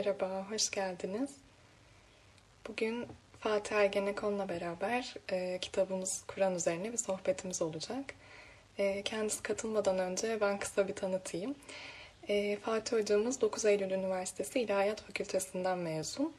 [0.00, 1.30] Merhaba, hoş geldiniz.
[2.68, 3.06] Bugün
[3.40, 8.04] Fatih Ergenekon'la beraber e, kitabımız Kur'an üzerine bir sohbetimiz olacak.
[8.78, 11.54] E, kendisi katılmadan önce ben kısa bir tanıtayım.
[12.28, 16.34] E, Fatih hocamız 9 Eylül Üniversitesi İlahiyat Fakültesinden mezun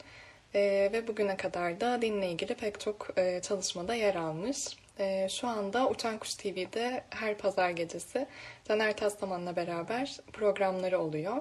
[0.55, 4.67] e, ve bugüne kadar da dinle ilgili pek çok e, çalışmada yer almış.
[4.99, 8.27] E, şu anda Uçan Kuş TV'de her pazar gecesi
[8.67, 11.37] Caner Taslaman'la beraber programları oluyor.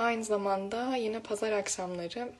[0.00, 2.32] Aynı zamanda yine pazar akşamları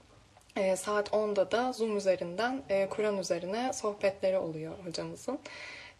[0.56, 5.38] e, saat 10'da da Zoom üzerinden e, Kur'an üzerine sohbetleri oluyor hocamızın.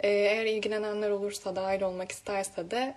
[0.01, 2.95] E, eğer ilgilenenler olursa, dahil olmak isterse de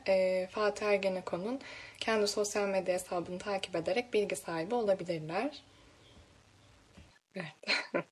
[0.51, 1.59] Fatih Ergenekon'un
[1.99, 5.63] kendi sosyal medya hesabını takip ederek bilgi sahibi olabilirler.
[7.35, 7.45] Evet.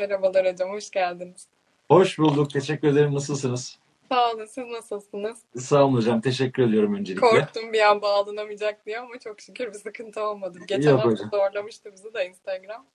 [0.00, 1.46] Merhabalar hocam, hoş geldiniz.
[1.88, 2.50] Hoş bulduk.
[2.50, 3.14] Teşekkür ederim.
[3.14, 3.78] Nasılsınız?
[4.08, 5.38] Sağ olun, siz nasılsınız?
[5.58, 6.20] Sağ olun hocam.
[6.20, 7.20] Teşekkür ediyorum öncelikle.
[7.26, 10.58] Korktum bir an bağlanamayacak diye ama çok şükür bir sıkıntı olmadı.
[10.68, 11.30] Geçen Yok hafta hocam.
[11.30, 12.86] zorlamıştı bizi de Instagram.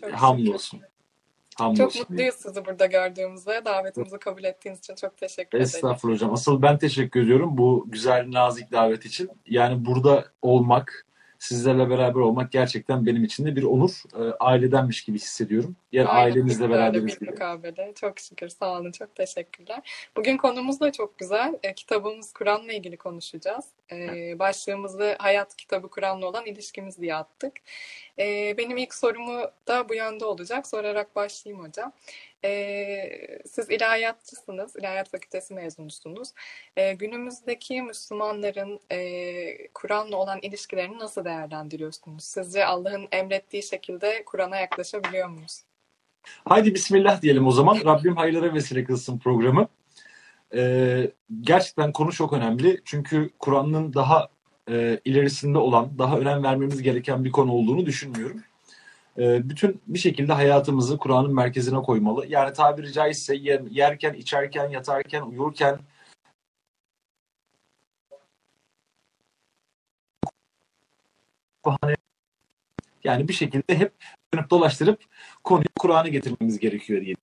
[0.00, 0.78] Çok Hamdolsun.
[0.78, 2.02] Çok Hamdolsun.
[2.08, 3.64] mutluyuz sizi burada gördüğümüzde.
[3.64, 5.62] Davetimizi kabul ettiğiniz için çok teşekkür ederim.
[5.62, 6.32] Estağfurullah hocam.
[6.32, 9.30] Asıl ben teşekkür ediyorum bu güzel nazik davet için.
[9.46, 11.06] Yani burada olmak,
[11.40, 14.02] sizlerle beraber olmak gerçekten benim için de bir onur.
[14.14, 15.76] Ee, ailedenmiş gibi hissediyorum.
[15.92, 17.30] Yani Aynen, ailemizle böyle beraberiz gibi.
[17.30, 17.92] mukabele.
[18.00, 18.48] Çok şükür.
[18.48, 18.92] Sağ olun.
[18.92, 20.10] Çok teşekkürler.
[20.16, 21.58] Bugün konumuz da çok güzel.
[21.62, 23.64] E, kitabımız Kur'an'la ilgili konuşacağız.
[23.92, 27.52] E, başlığımızı hayat kitabı Kur'an'la olan ilişkimiz diye attık.
[28.18, 30.66] E, benim ilk sorumu da bu yönde olacak.
[30.66, 31.92] Sorarak başlayayım hocam.
[32.44, 34.76] E, siz ilahiyatçısınız.
[34.76, 36.28] İlahiyat Fakültesi mezunusunuz.
[36.76, 42.24] E, günümüzdeki Müslümanların e, Kur'an'la olan ilişkilerini nasıl değerlendiriyorsunuz?
[42.24, 45.62] Sizce Allah'ın emrettiği şekilde Kur'an'a yaklaşabiliyor muyuz?
[46.44, 47.80] Haydi Bismillah diyelim o zaman.
[47.84, 49.68] Rabbim hayırlara vesile kılsın programı.
[50.54, 52.80] Ee, gerçekten konu çok önemli.
[52.84, 54.28] Çünkü Kur'an'ın daha
[54.70, 58.42] e, ilerisinde olan, daha önem vermemiz gereken bir konu olduğunu düşünmüyorum.
[59.18, 62.26] Ee, bütün bir şekilde hayatımızı Kur'an'ın merkezine koymalı.
[62.28, 65.78] Yani tabiri caizse yer- yerken, içerken, yatarken, uyurken
[71.64, 71.96] bahane
[73.04, 73.92] yani bir şekilde hep
[74.34, 75.04] dönüp dolaştırıp
[75.44, 77.14] konuyu Kur'an'a getirmemiz gerekiyor diye.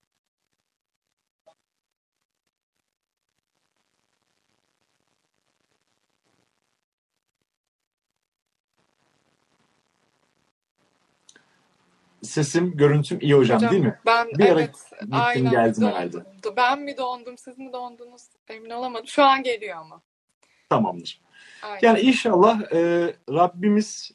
[12.28, 13.98] Sesim, görüntüm iyi hocam, değil mi?
[14.06, 16.16] Ben Bir ara evet gittim aynen geldim don- herhalde.
[16.56, 19.06] Ben mi dondum siz mi dondunuz emin olamadım.
[19.06, 20.00] Şu an geliyor ama.
[20.70, 21.20] Tamamdır.
[21.62, 21.78] Aynen.
[21.82, 24.12] Yani inşallah e, Rabbimiz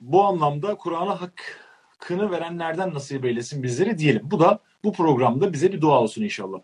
[0.00, 4.22] bu anlamda Kur'an'a hakkını verenlerden nasip eylesin bizleri diyelim.
[4.30, 6.58] Bu da bu programda bize bir dua olsun inşallah.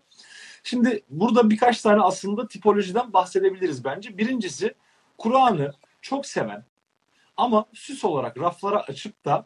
[0.63, 4.17] Şimdi burada birkaç tane aslında tipolojiden bahsedebiliriz bence.
[4.17, 4.73] Birincisi
[5.17, 6.65] Kur'an'ı çok seven
[7.37, 9.45] ama süs olarak raflara açıp da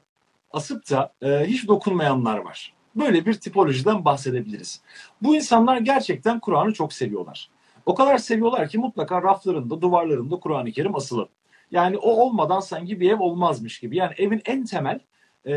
[0.54, 2.74] asıp da e, hiç dokunmayanlar var.
[2.96, 4.82] Böyle bir tipolojiden bahsedebiliriz.
[5.22, 7.50] Bu insanlar gerçekten Kur'an'ı çok seviyorlar.
[7.86, 11.28] O kadar seviyorlar ki mutlaka raflarında, duvarlarında Kur'an-ı Kerim asılı.
[11.72, 13.98] Yani o olmadan sanki bir ev olmazmış gibi.
[13.98, 15.00] Yani evin en temel
[15.48, 15.54] e,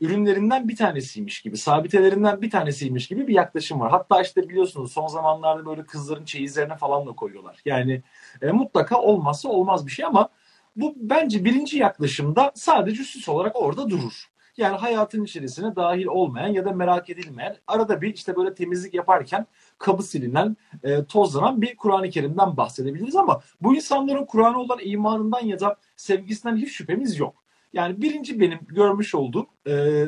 [0.00, 3.90] ürünlerinden bir tanesiymiş gibi, sabitelerinden bir tanesiymiş gibi bir yaklaşım var.
[3.90, 7.60] Hatta işte biliyorsunuz son zamanlarda böyle kızların çeyizlerine falan da koyuyorlar.
[7.64, 8.02] Yani
[8.42, 10.28] e, mutlaka olmazsa olmaz bir şey ama
[10.76, 14.32] bu bence birinci yaklaşımda sadece süs olarak orada durur.
[14.56, 19.46] Yani hayatın içerisine dahil olmayan ya da merak edilmeyen, arada bir işte böyle temizlik yaparken
[19.78, 25.60] kabı silinen, e, tozlanan bir Kur'an-ı Kerim'den bahsedebiliriz ama bu insanların Kur'an'a olan imanından ya
[25.60, 27.42] da sevgisinden hiç şüphemiz yok.
[27.72, 30.04] Yani birinci benim görmüş olduğum e,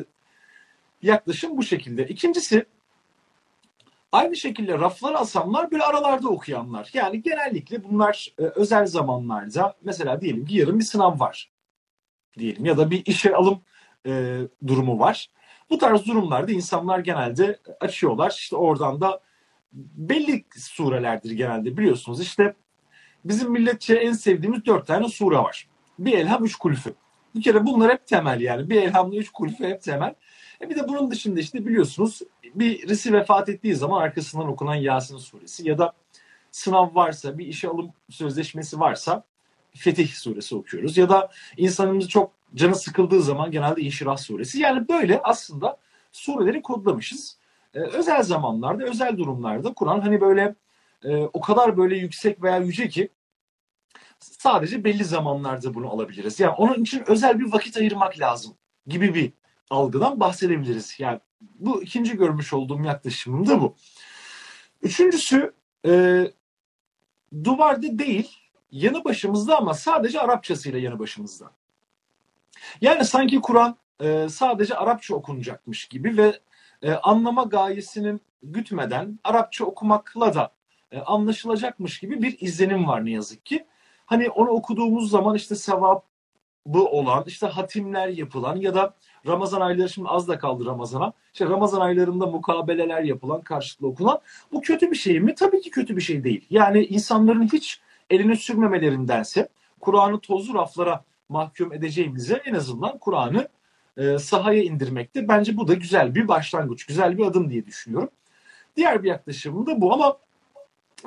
[1.01, 2.07] yaklaşım bu şekilde.
[2.07, 2.65] İkincisi
[4.15, 6.89] aynı şekilde raflara asanlar böyle aralarda okuyanlar.
[6.93, 11.51] Yani genellikle bunlar e, özel zamanlarda mesela diyelim ki yarın bir sınav var
[12.37, 13.61] diyelim ya da bir işe alım
[14.07, 15.29] e, durumu var.
[15.69, 18.31] Bu tarz durumlarda insanlar genelde açıyorlar.
[18.31, 19.21] İşte oradan da
[19.73, 22.21] belli surelerdir genelde biliyorsunuz.
[22.21, 22.53] İşte
[23.25, 25.67] bizim milletçe en sevdiğimiz dört tane sure var.
[25.99, 26.93] Bir elham, üç kulüfü.
[27.35, 28.69] Bir kere bunlar hep temel yani.
[28.69, 30.13] Bir elhamla üç kulüfü hep temel.
[30.61, 32.21] E bir de bunun dışında işte biliyorsunuz
[32.55, 35.93] birisi vefat ettiği zaman arkasından okunan Yasin suresi ya da
[36.51, 39.23] sınav varsa, bir işe alım sözleşmesi varsa
[39.75, 40.97] Fetih suresi okuyoruz.
[40.97, 44.59] Ya da insanımız çok canı sıkıldığı zaman genelde İnşirah suresi.
[44.59, 45.77] Yani böyle aslında
[46.11, 47.37] sureleri kodlamışız.
[47.73, 50.55] Ee, özel zamanlarda, özel durumlarda Kur'an hani böyle
[51.03, 53.09] e, o kadar böyle yüksek veya yüce ki
[54.19, 56.39] sadece belli zamanlarda bunu alabiliriz.
[56.39, 58.53] Yani onun için özel bir vakit ayırmak lazım
[58.87, 59.33] gibi bir
[59.69, 60.95] algıdan bahsedebiliriz.
[60.99, 63.75] Yani bu ikinci görmüş olduğum yaklaşımım da bu.
[64.81, 65.53] Üçüncüsü
[65.85, 66.23] e,
[67.43, 68.37] duvarda değil
[68.71, 71.51] yanı başımızda ama sadece Arapçasıyla yanı başımızda.
[72.81, 76.39] Yani sanki Kur'an e, sadece Arapça okunacakmış gibi ve
[76.81, 80.51] e, anlama gayesinin gütmeden Arapça okumakla da
[80.91, 83.65] e, anlaşılacakmış gibi bir izlenim var ne yazık ki.
[84.05, 86.01] Hani onu okuduğumuz zaman işte sevabı
[86.73, 88.93] olan, işte hatimler yapılan ya da
[89.27, 91.13] Ramazan ayları şimdi az da kaldı Ramazan'a.
[91.33, 94.19] İşte Ramazan aylarında mukabeleler yapılan, karşılıklı okunan.
[94.51, 95.35] Bu kötü bir şey mi?
[95.35, 96.45] Tabii ki kötü bir şey değil.
[96.49, 99.47] Yani insanların hiç elini sürmemelerindense
[99.79, 103.47] Kur'an'ı tozlu raflara mahkum edeceğimize en azından Kur'an'ı
[103.97, 105.27] e, sahaya indirmekte.
[105.27, 108.09] Bence bu da güzel bir başlangıç, güzel bir adım diye düşünüyorum.
[108.75, 110.17] Diğer bir yaklaşımım da bu ama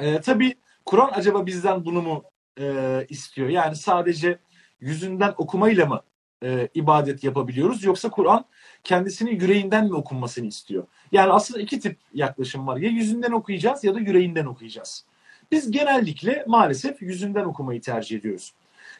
[0.00, 2.24] e, tabii Kur'an acaba bizden bunu mu
[2.60, 3.48] e, istiyor?
[3.48, 4.38] Yani sadece
[4.80, 6.02] yüzünden okumayla mı
[6.42, 8.44] e, ibadet yapabiliyoruz yoksa Kur'an
[8.84, 10.86] kendisini yüreğinden mi okunmasını istiyor?
[11.12, 12.76] Yani aslında iki tip yaklaşım var.
[12.76, 15.04] Ya yüzünden okuyacağız ya da yüreğinden okuyacağız.
[15.50, 18.54] Biz genellikle maalesef yüzünden okumayı tercih ediyoruz.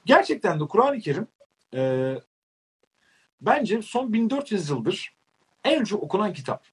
[0.04, 1.26] Gerçekten de Kur'an-ı Kerim
[1.74, 2.14] e,
[3.40, 5.14] bence son 1400 yıldır
[5.64, 6.64] en çok okunan kitap.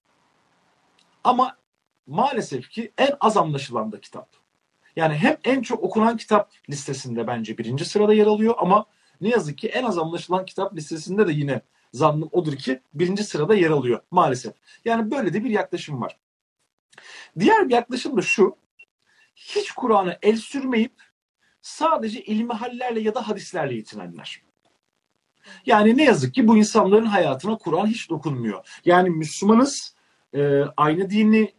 [1.23, 1.57] Ama
[2.07, 4.29] maalesef ki en az anlaşılan da kitap.
[4.95, 8.85] Yani hem en çok okunan kitap listesinde bence birinci sırada yer alıyor ama
[9.21, 11.61] ne yazık ki en az anlaşılan kitap listesinde de yine
[11.93, 14.53] zannım odur ki birinci sırada yer alıyor maalesef.
[14.85, 16.17] Yani böyle de bir yaklaşım var.
[17.39, 18.57] Diğer bir yaklaşım da şu.
[19.35, 20.93] Hiç Kur'an'a el sürmeyip
[21.61, 24.41] sadece ilmi hallerle ya da hadislerle yetinenler.
[25.65, 28.79] Yani ne yazık ki bu insanların hayatına Kur'an hiç dokunmuyor.
[28.85, 29.95] Yani Müslümanız,
[30.33, 31.53] e, aynı dini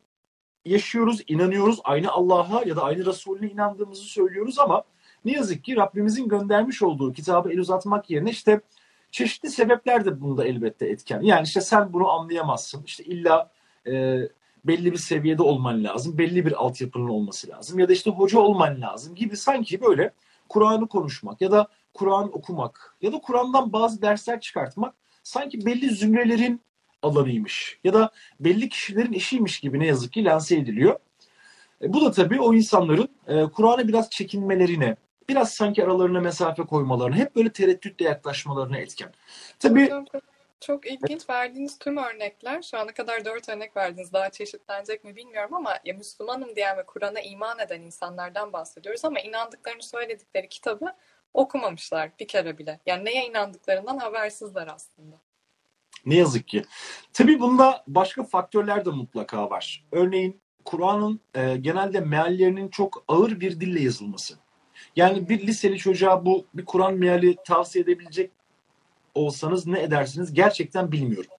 [0.67, 4.85] yaşıyoruz, inanıyoruz, aynı Allah'a ya da aynı Resulüne inandığımızı söylüyoruz ama
[5.25, 8.61] ne yazık ki Rabbimizin göndermiş olduğu kitabı el uzatmak yerine işte
[9.11, 11.21] çeşitli sebepler de bunda elbette etken.
[11.21, 12.83] Yani işte sen bunu anlayamazsın.
[12.87, 13.51] İşte illa
[13.87, 14.19] e,
[14.65, 16.19] belli bir seviyede olman lazım.
[16.19, 17.79] Belli bir altyapının olması lazım.
[17.79, 20.13] Ya da işte hoca olman lazım gibi sanki böyle
[20.49, 26.61] Kur'an'ı konuşmak ya da Kur'an okumak ya da Kur'an'dan bazı dersler çıkartmak sanki belli zümrelerin
[27.03, 28.11] alanıymış ya da
[28.41, 30.99] belli kişilerin işiymiş gibi ne yazık ki lanse ediliyor.
[31.83, 34.97] E, bu da tabii o insanların e, Kur'an'a biraz çekinmelerine,
[35.29, 39.13] biraz sanki aralarına mesafe koymalarına, hep böyle tereddütle yaklaşmalarına etken.
[39.59, 39.91] Tabii
[40.61, 44.13] çok ilginç verdiğiniz tüm örnekler, şu ana kadar dört örnek verdiniz.
[44.13, 49.21] Daha çeşitlenecek mi bilmiyorum ama ya Müslümanım diyen ve Kur'an'a iman eden insanlardan bahsediyoruz ama
[49.21, 50.95] inandıklarını söyledikleri kitabı
[51.35, 52.81] okumamışlar bir kere bile.
[52.87, 55.17] Yani neye inandıklarından habersizler aslında.
[56.07, 56.65] Ne yazık ki.
[57.13, 59.85] Tabii bunda başka faktörler de mutlaka var.
[59.93, 64.35] Örneğin Kur'an'ın e, genelde meallerinin çok ağır bir dille yazılması.
[64.97, 68.31] Yani bir liseli çocuğa bu bir Kur'an meali tavsiye edebilecek
[69.15, 71.31] olsanız ne edersiniz gerçekten bilmiyorum.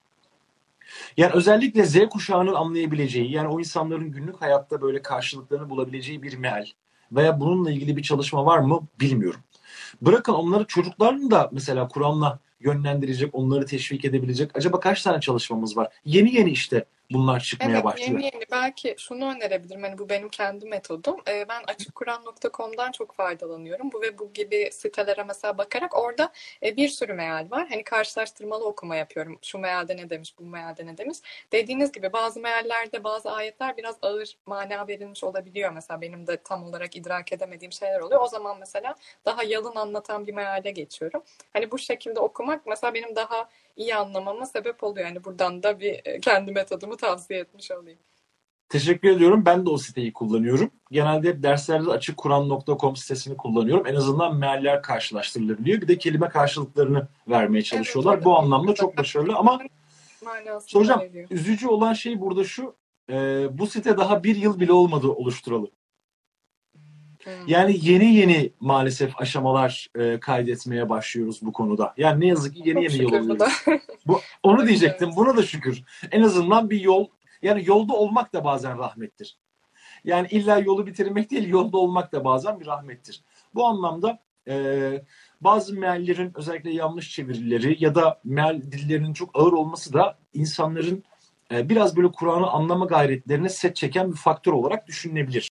[1.18, 6.66] Yani özellikle Z kuşağının anlayabileceği, yani o insanların günlük hayatta böyle karşılıklarını bulabileceği bir meal
[7.12, 9.40] veya bununla ilgili bir çalışma var mı bilmiyorum.
[10.02, 14.52] Bırakın onları çocukların da mesela Kur'an'la yönlendirecek, onları teşvik edebilecek.
[14.58, 15.94] Acaba kaç tane çalışmamız var?
[16.06, 18.10] Yeni yeni işte bunlar çıkmaya Evet, başlıyor.
[18.10, 18.44] yeni yeni.
[18.52, 19.84] Belki şunu önerebilirim.
[19.84, 21.18] Hani bu benim kendi metodum.
[21.28, 23.92] Ee, ben açıkkuran.com'dan çok faydalanıyorum.
[23.92, 26.32] Bu ve bu gibi sitelere mesela bakarak orada
[26.64, 27.68] e, bir sürü meal var.
[27.70, 29.40] Hani karşılaştırmalı okuma yapıyorum.
[29.42, 31.18] Şu mealde ne demiş, bu mealde ne demiş.
[31.52, 35.72] Dediğiniz gibi bazı meallerde bazı ayetler biraz ağır mana verilmiş olabiliyor.
[35.72, 38.22] Mesela benim de tam olarak idrak edemediğim şeyler oluyor.
[38.22, 38.96] O zaman mesela
[39.26, 41.24] daha yalın anlatan bir meale geçiyorum.
[41.54, 45.08] Hani bu şekilde okumak mesela benim daha iyi anlamama sebep oluyor.
[45.08, 48.00] Yani buradan da bir e, kendi metodumu tavsiye etmiş olayım.
[48.70, 49.44] Teşekkür ediyorum.
[49.46, 50.72] Ben de o siteyi kullanıyorum.
[50.92, 53.88] Genelde hep derslerde açıkkuran.com sitesini kullanıyorum.
[53.88, 55.82] En azından mealler karşılaştırılabiliyor.
[55.82, 58.14] Bir de kelime karşılıklarını vermeye çalışıyorlar.
[58.16, 59.60] Evet, Bu anlamda çok başarılı ama
[60.66, 61.28] işte hocam veriyor.
[61.32, 62.76] üzücü olan şey burada şu.
[63.10, 65.72] e, bu site daha bir yıl bile olmadı oluşturalı.
[67.48, 71.94] Yani yeni yeni maalesef aşamalar e, kaydetmeye başlıyoruz bu konuda.
[71.98, 73.54] Yani ne yazık ki yeni Çok yeni yol alıyoruz.
[74.06, 75.10] Bu, onu diyecektim.
[75.16, 75.84] Buna da şükür.
[76.12, 77.08] En azından bir yol.
[77.42, 79.38] Yani yolda olmak da bazen rahmettir.
[80.04, 83.22] Yani illa yolu bitirmek değil, yolda olmak da bazen bir rahmettir.
[83.56, 85.02] Bu anlamda e,
[85.42, 91.04] bazı meallerin özellikle yanlış çevirileri ya da meal dillerinin çok ağır olması da insanların
[91.52, 95.50] e, biraz böyle Kur'an'ı anlama gayretlerine set çeken bir faktör olarak düşünülebilir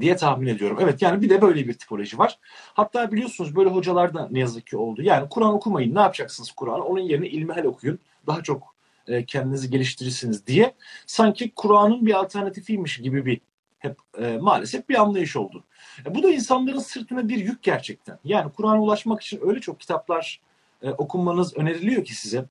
[0.00, 0.78] diye tahmin ediyorum.
[0.80, 2.38] Evet yani bir de böyle bir tipoloji var.
[2.74, 5.02] Hatta biliyorsunuz böyle hocalar da ne yazık ki oldu.
[5.02, 6.80] Yani Kur'an okumayın ne yapacaksınız Kur'an?
[6.80, 7.98] Onun yerine ilmihal okuyun.
[8.26, 8.74] Daha çok
[9.06, 10.74] e, kendinizi geliştirirsiniz diye.
[11.06, 13.40] Sanki Kur'an'ın bir alternatifiymiş gibi bir
[13.78, 15.64] hep e, maalesef bir anlayış oldu.
[16.06, 18.18] E, bu da insanların sırtına bir yük gerçekten.
[18.24, 20.40] Yani Kur'an'a ulaşmak için öyle çok kitaplar
[20.82, 22.44] e, okunmanız öneriliyor ki size.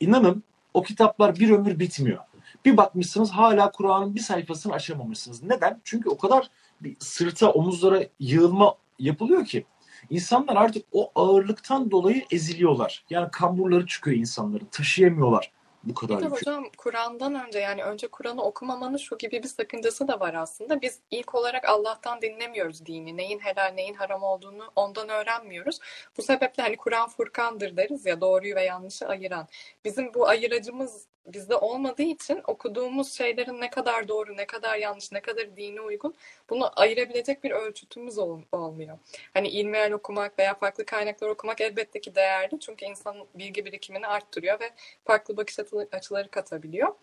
[0.00, 0.42] İnanın
[0.74, 2.18] o kitaplar bir ömür bitmiyor.
[2.64, 5.42] Bir bakmışsınız hala Kur'an'ın bir sayfasını açamamışsınız.
[5.42, 5.80] Neden?
[5.84, 6.50] Çünkü o kadar
[6.98, 9.64] sırta, omuzlara yığılma yapılıyor ki
[10.10, 13.04] insanlar artık o ağırlıktan dolayı eziliyorlar.
[13.10, 14.66] Yani kamburları çıkıyor insanların.
[14.66, 15.52] Taşıyamıyorlar
[15.84, 20.08] bu kadar Bir de hocam Kur'an'dan önce yani önce Kur'an'ı okumamanın şu gibi bir sakıncası
[20.08, 20.82] da var aslında.
[20.82, 23.16] Biz ilk olarak Allah'tan dinlemiyoruz dini.
[23.16, 25.78] Neyin helal neyin haram olduğunu ondan öğrenmiyoruz.
[26.16, 29.48] Bu sebeple hani Kur'an Furkan'dır deriz ya doğruyu ve yanlışı ayıran.
[29.84, 35.20] Bizim bu ayıracımız bizde olmadığı için okuduğumuz şeylerin ne kadar doğru, ne kadar yanlış, ne
[35.20, 36.14] kadar dine uygun
[36.50, 38.98] bunu ayırabilecek bir ölçütümüz ol- olmuyor.
[39.34, 42.60] Hani ilmihal okumak veya farklı kaynaklar okumak elbette ki değerli.
[42.60, 44.70] Çünkü insanın bilgi birikimini arttırıyor ve
[45.04, 45.58] farklı bakış
[45.92, 46.94] açıları- katabiliyor.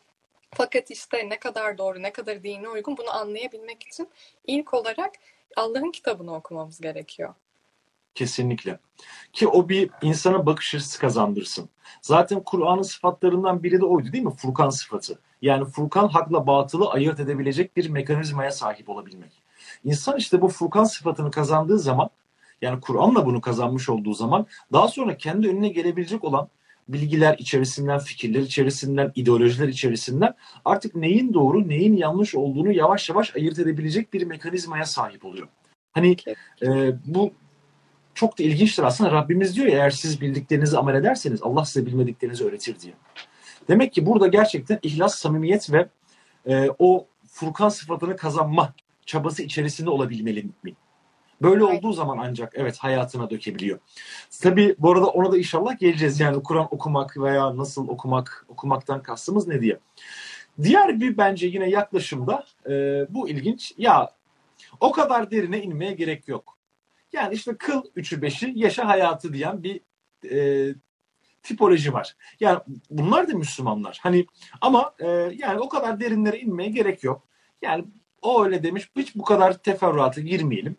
[0.53, 4.09] Fakat işte ne kadar doğru, ne kadar dine uygun bunu anlayabilmek için
[4.47, 5.13] ilk olarak
[5.55, 7.33] Allah'ın kitabını okumamız gerekiyor.
[8.15, 8.79] Kesinlikle.
[9.33, 11.69] Ki o bir insana bakış açısı kazandırsın.
[12.01, 14.35] Zaten Kur'an'ın sıfatlarından biri de oydu değil mi?
[14.37, 15.19] Furkan sıfatı.
[15.41, 19.31] Yani Furkan hakla batılı ayırt edebilecek bir mekanizmaya sahip olabilmek.
[19.83, 22.09] İnsan işte bu Furkan sıfatını kazandığı zaman
[22.61, 26.49] yani Kur'an'la bunu kazanmış olduğu zaman daha sonra kendi önüne gelebilecek olan
[26.87, 30.33] bilgiler içerisinden, fikirler içerisinden, ideolojiler içerisinden
[30.65, 35.47] artık neyin doğru, neyin yanlış olduğunu yavaş yavaş ayırt edebilecek bir mekanizmaya sahip oluyor.
[35.91, 36.15] Hani
[36.61, 37.31] e, bu
[38.19, 39.11] çok da ilginçtir aslında.
[39.11, 42.93] Rabbimiz diyor ya eğer siz bildiklerinizi amel ederseniz Allah size bilmediklerinizi öğretir diye.
[43.67, 45.87] Demek ki burada gerçekten ihlas, samimiyet ve
[46.47, 48.73] e, o Furkan sıfatını kazanma
[49.05, 50.73] çabası içerisinde olabilmeli mi?
[51.41, 51.77] Böyle Evet.
[51.77, 53.79] olduğu zaman ancak evet hayatına dökebiliyor.
[54.41, 56.19] Tabii bu arada ona da inşallah geleceğiz.
[56.19, 59.79] Yani Kur'an okumak veya nasıl okumak, okumaktan kastımız ne diye.
[60.63, 62.71] Diğer bir bence yine yaklaşımda e,
[63.09, 63.73] bu ilginç.
[63.77, 64.09] Ya
[64.79, 66.58] o kadar derine inmeye gerek yok.
[67.13, 69.81] Yani işte kıl üçü beşi yaşa hayatı diyen bir
[70.31, 70.69] e,
[71.43, 72.15] tipoloji var.
[72.39, 73.99] Yani bunlar da Müslümanlar.
[74.01, 74.25] Hani
[74.61, 77.27] ama e, yani o kadar derinlere inmeye gerek yok.
[77.61, 77.85] Yani
[78.21, 78.89] o öyle demiş.
[78.95, 80.77] Hiç bu kadar teferruata girmeyelim.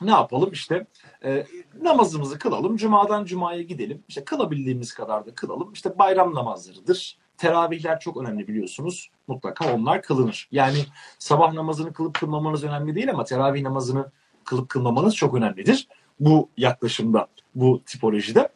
[0.00, 0.86] Ne yapalım işte
[1.24, 1.46] e,
[1.82, 2.76] namazımızı kılalım.
[2.76, 4.04] Cumadan cumaya gidelim.
[4.08, 5.72] İşte kılabildiğimiz kadar da kılalım.
[5.72, 7.18] İşte bayram namazlarıdır.
[7.36, 9.10] Teravihler çok önemli biliyorsunuz.
[9.26, 10.48] Mutlaka onlar kılınır.
[10.50, 10.78] Yani
[11.18, 14.12] sabah namazını kılıp kılmamanız önemli değil ama teravih namazını
[14.48, 15.88] kılıp kılmamanız çok önemlidir.
[16.20, 18.48] Bu yaklaşımda, bu tipolojide.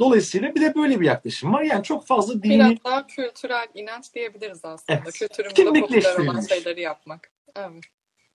[0.00, 1.62] Dolayısıyla bir de böyle bir yaklaşım var.
[1.62, 5.00] Yani çok fazla dini Biraz daha kültürel inanç diyebiliriz aslında.
[5.04, 5.14] Evet.
[5.14, 7.32] Kültürümüzde popüler olan şeyleri yapmak.
[7.56, 7.84] Evet.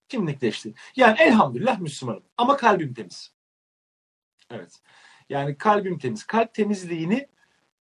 [0.09, 0.73] kimlikleşti.
[0.95, 3.31] Yani elhamdülillah Müslümanım ama kalbim temiz.
[4.51, 4.79] Evet.
[5.29, 6.23] Yani kalbim temiz.
[6.23, 7.27] Kalp temizliğini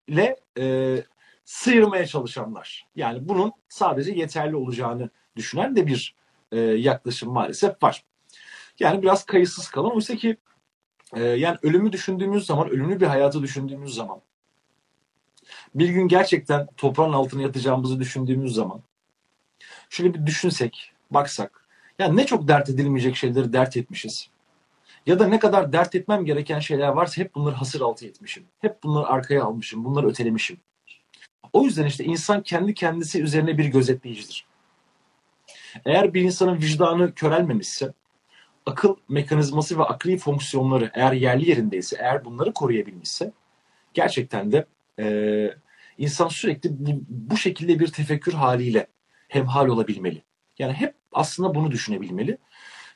[0.08, 0.96] ile e,
[1.44, 2.86] sıyırmaya çalışanlar.
[2.96, 6.14] Yani bunun sadece yeterli olacağını düşünen de bir
[6.52, 8.04] e, yaklaşım maalesef var.
[8.80, 9.94] Yani biraz kayıtsız kalan.
[9.94, 10.36] Oysa ki
[11.16, 14.20] e, yani ölümü düşündüğümüz zaman, ölümlü bir hayatı düşündüğümüz zaman,
[15.74, 18.82] bir gün gerçekten toprağın altına yatacağımızı düşündüğümüz zaman,
[19.90, 24.28] şöyle bir düşünsek, baksak, yani ne çok dert edilmeyecek şeyleri dert etmişiz.
[25.06, 28.44] Ya da ne kadar dert etmem gereken şeyler varsa hep bunları hasır altı etmişim.
[28.60, 30.60] Hep bunları arkaya almışım, bunları ötelemişim.
[31.52, 34.46] O yüzden işte insan kendi kendisi üzerine bir gözetleyicidir.
[35.84, 37.92] Eğer bir insanın vicdanı körelmemişse,
[38.66, 43.32] akıl mekanizması ve akli fonksiyonları eğer yerli yerindeyse, eğer bunları koruyabilmişse,
[43.94, 44.66] gerçekten de
[44.98, 45.06] e,
[45.98, 48.86] insan sürekli bu, bu şekilde bir tefekkür haliyle
[49.28, 50.22] hemhal olabilmeli.
[50.58, 52.38] Yani hep aslında bunu düşünebilmeli.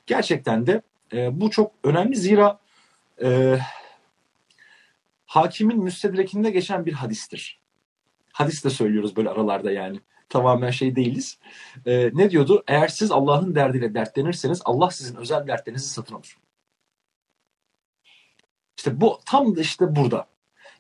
[0.06, 0.82] Gerçekten de
[1.12, 2.58] e, bu çok önemli zira
[3.23, 3.58] e,
[5.26, 7.61] hakimin müstedrekinde geçen bir hadistir.
[8.32, 10.00] Hadis de söylüyoruz böyle aralarda yani.
[10.28, 11.38] Tamamen şey değiliz.
[11.87, 12.64] E, ne diyordu?
[12.68, 16.37] Eğer siz Allah'ın derdiyle dertlenirseniz Allah sizin özel dertlerinizi satın alır.
[18.76, 20.26] İşte bu tam da işte burada.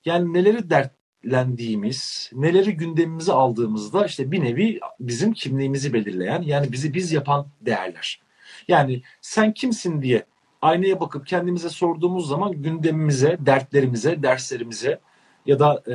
[0.04, 7.12] Yani neleri dertlendiğimiz, neleri gündemimize aldığımızda işte bir nevi bizim kimliğimizi belirleyen yani bizi biz
[7.12, 8.20] yapan değerler.
[8.68, 10.26] Yani sen kimsin diye
[10.62, 15.00] aynaya bakıp kendimize sorduğumuz zaman gündemimize, dertlerimize, derslerimize
[15.46, 15.94] ya da e,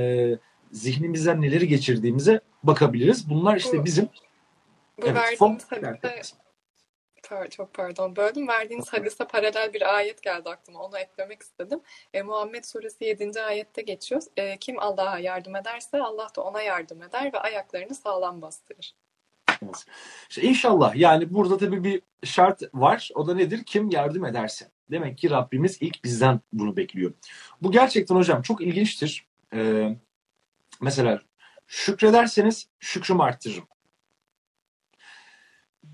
[0.72, 3.30] zihnimizden neleri geçirdiğimize bakabiliriz.
[3.30, 4.10] Bunlar işte Bu- bizim
[5.02, 6.22] Bu evet, verdiğiniz hadiste,
[7.24, 8.48] Par- çok pardon böldüm.
[8.48, 10.80] Verdiğiniz hadise paralel bir ayet geldi aklıma.
[10.80, 11.80] Onu eklemek istedim.
[12.14, 13.42] E, Muhammed Suresi 7.
[13.42, 14.22] ayette geçiyor.
[14.38, 18.96] E, kim Allah'a yardım ederse Allah da ona yardım eder ve ayaklarını sağlam bastırır.
[19.64, 19.86] Evet.
[20.30, 23.10] İşte inşallah yani burada tabii bir şart var.
[23.16, 23.64] O da nedir?
[23.64, 24.68] Kim yardım ederse.
[24.92, 27.14] Demek ki Rabbimiz ilk bizden bunu bekliyor.
[27.62, 29.26] Bu gerçekten hocam çok ilginçtir.
[29.54, 29.96] Ee,
[30.82, 31.22] mesela
[31.68, 33.68] şükrederseniz şükrümü arttırırım.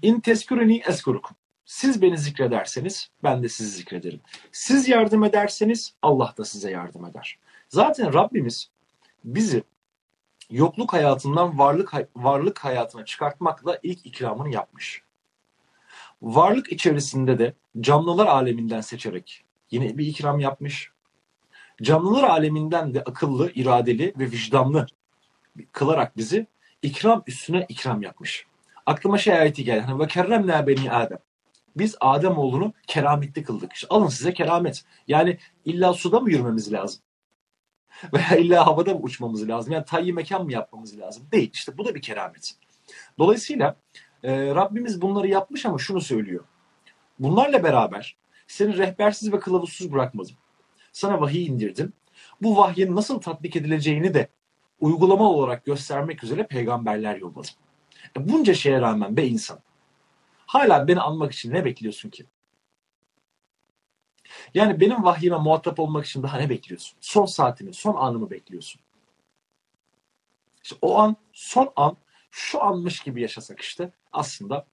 [0.01, 1.38] İn tezküreni eskurukum.
[1.65, 4.22] Siz beni zikrederseniz ben de sizi zikrederim.
[4.51, 7.39] Siz yardım ederseniz Allah da size yardım eder.
[7.70, 8.70] Zaten Rabbimiz
[9.24, 9.63] bizi
[10.50, 15.03] yokluk hayatından varlık varlık hayatına çıkartmakla ilk ikramını yapmış.
[16.22, 20.91] varlık içerisinde de canlılar aleminden seçerek yine bir ikram yapmış.
[21.81, 24.88] Canlılar aleminden de akıllı, iradeli ve vicdanlı
[25.72, 26.48] kılarak bizi
[26.81, 28.46] ikram üstüne ikram yapmış.
[28.86, 29.81] Aklıma şey ayeti geldi.
[29.81, 31.19] Hani ve kerremna beni Adem.
[31.75, 33.74] Biz Adem oğlunu kerametli kıldık.
[33.74, 34.86] İşte alın size keramet.
[35.07, 37.01] Yani illa suda mı yürümemiz lazım?
[38.13, 39.74] Veya illa havada mı uçmamız lazım?
[39.74, 41.24] Yani tayyi mekan mı yapmamız lazım?
[41.31, 41.50] Değil.
[41.53, 42.55] İşte bu da bir keramet.
[43.17, 43.75] Dolayısıyla
[44.24, 46.43] e, Rabbimiz bunları yapmış ama şunu söylüyor.
[47.19, 48.17] Bunlarla beraber
[48.48, 50.36] seni rehbersiz ve kılavuzsuz bırakmadım.
[50.97, 51.93] Sana vahiy indirdim.
[52.41, 54.29] Bu vahyin nasıl tatbik edileceğini de
[54.79, 57.53] uygulama olarak göstermek üzere peygamberler yolladım.
[58.17, 59.59] E bunca şeye rağmen be insan.
[60.45, 62.25] Hala beni anmak için ne bekliyorsun ki?
[64.53, 66.97] Yani benim vahyime muhatap olmak için daha ne bekliyorsun?
[67.01, 68.81] Son saatimi, son anımı bekliyorsun.
[70.63, 71.97] İşte o an, son an,
[72.31, 74.65] şu anmış gibi yaşasak işte aslında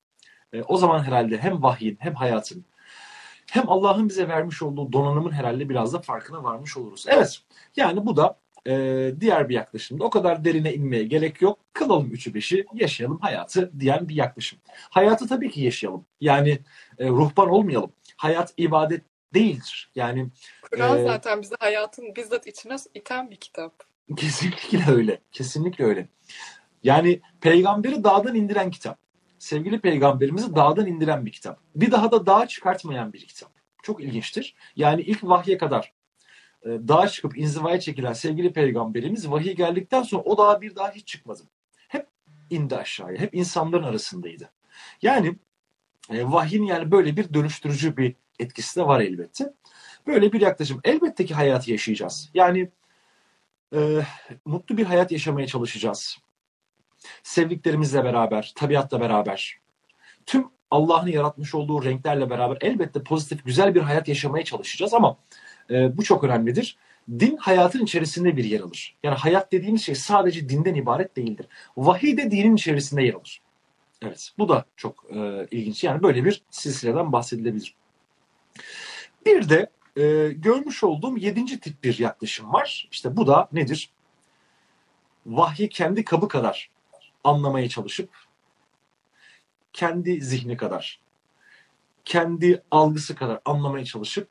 [0.52, 2.64] e, o zaman herhalde hem vahyin hem hayatın
[3.50, 7.04] hem Allah'ın bize vermiş olduğu donanımın herhalde biraz da farkına varmış oluruz.
[7.08, 7.40] Evet
[7.76, 10.04] yani bu da e, diğer bir yaklaşımda.
[10.04, 11.58] O kadar derine inmeye gerek yok.
[11.72, 14.58] Kılalım üçü beşi, yaşayalım hayatı diyen bir yaklaşım.
[14.90, 16.06] Hayatı tabii ki yaşayalım.
[16.20, 16.58] Yani
[16.98, 17.92] e, ruhban olmayalım.
[18.16, 19.02] Hayat ibadet
[19.34, 19.90] değildir.
[19.94, 20.28] Yani
[20.62, 23.74] Kur'an e, zaten bizi hayatın bizzat içine iten bir kitap.
[24.16, 25.20] kesinlikle öyle.
[25.32, 26.08] Kesinlikle öyle.
[26.82, 29.03] Yani peygamberi dağdan indiren kitap.
[29.44, 31.60] Sevgili peygamberimizi dağdan indiren bir kitap.
[31.74, 33.50] Bir daha da dağa çıkartmayan bir kitap.
[33.82, 34.54] Çok ilginçtir.
[34.76, 35.92] Yani ilk vahye kadar
[36.62, 41.06] e, dağa çıkıp inzivaya çekilen sevgili peygamberimiz vahiy geldikten sonra o dağa bir daha hiç
[41.06, 41.42] çıkmadı.
[41.88, 42.06] Hep
[42.50, 43.20] indi aşağıya.
[43.20, 44.50] Hep insanların arasındaydı.
[45.02, 45.36] Yani
[46.10, 49.52] e, vahyin yani böyle bir dönüştürücü bir etkisi de var elbette.
[50.06, 50.80] Böyle bir yaklaşım.
[50.84, 52.30] Elbette ki hayatı yaşayacağız.
[52.34, 52.70] Yani
[53.74, 54.00] e,
[54.44, 56.18] mutlu bir hayat yaşamaya çalışacağız.
[57.22, 59.58] Sevdiklerimizle beraber, tabiatla beraber.
[60.26, 65.16] Tüm Allah'ın yaratmış olduğu renklerle beraber elbette pozitif, güzel bir hayat yaşamaya çalışacağız ama
[65.70, 66.76] e, bu çok önemlidir.
[67.10, 68.96] Din hayatın içerisinde bir yer alır.
[69.02, 71.46] Yani hayat dediğimiz şey sadece dinden ibaret değildir.
[71.76, 73.42] Vahiy de dinin içerisinde yer alır.
[74.02, 75.84] Evet, bu da çok e, ilginç.
[75.84, 77.74] Yani böyle bir silsileden bahsedilebilir.
[79.26, 82.88] Bir de e, görmüş olduğum yedinci tip bir yaklaşım var.
[82.92, 83.90] İşte bu da nedir?
[85.26, 86.70] Vahyi kendi kabı kadar
[87.24, 88.10] anlamaya çalışıp
[89.72, 91.00] kendi zihni kadar,
[92.04, 94.28] kendi algısı kadar anlamaya çalışıp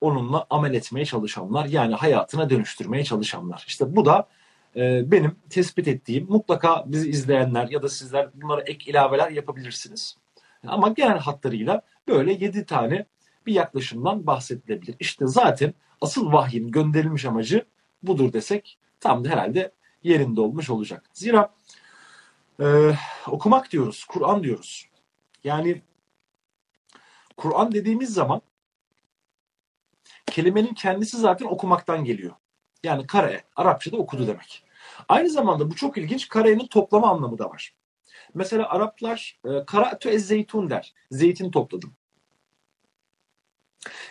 [0.00, 3.64] onunla amel etmeye çalışanlar yani hayatına dönüştürmeye çalışanlar.
[3.68, 4.28] İşte bu da
[4.76, 10.16] e, benim tespit ettiğim mutlaka bizi izleyenler ya da sizler bunlara ek ilaveler yapabilirsiniz.
[10.66, 13.06] Ama genel hatlarıyla böyle yedi tane
[13.46, 14.96] bir yaklaşımdan bahsedilebilir.
[15.00, 17.64] İşte zaten asıl vahyin gönderilmiş amacı
[18.02, 21.04] budur desek tam da herhalde yerinde olmuş olacak.
[21.12, 21.50] Zira
[22.60, 22.94] e,
[23.26, 24.88] okumak diyoruz, Kur'an diyoruz.
[25.44, 25.82] Yani
[27.36, 28.42] Kur'an dediğimiz zaman
[30.26, 32.34] kelimenin kendisi zaten okumaktan geliyor.
[32.84, 34.64] Yani kare, Arapçada okudu demek.
[35.08, 37.74] Aynı zamanda bu çok ilginç, kare'nin toplama anlamı da var.
[38.34, 40.94] Mesela Araplar e, kara'tu ez zeytun der.
[41.10, 41.96] Zeytin topladım.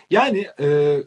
[0.10, 0.98] Yani e,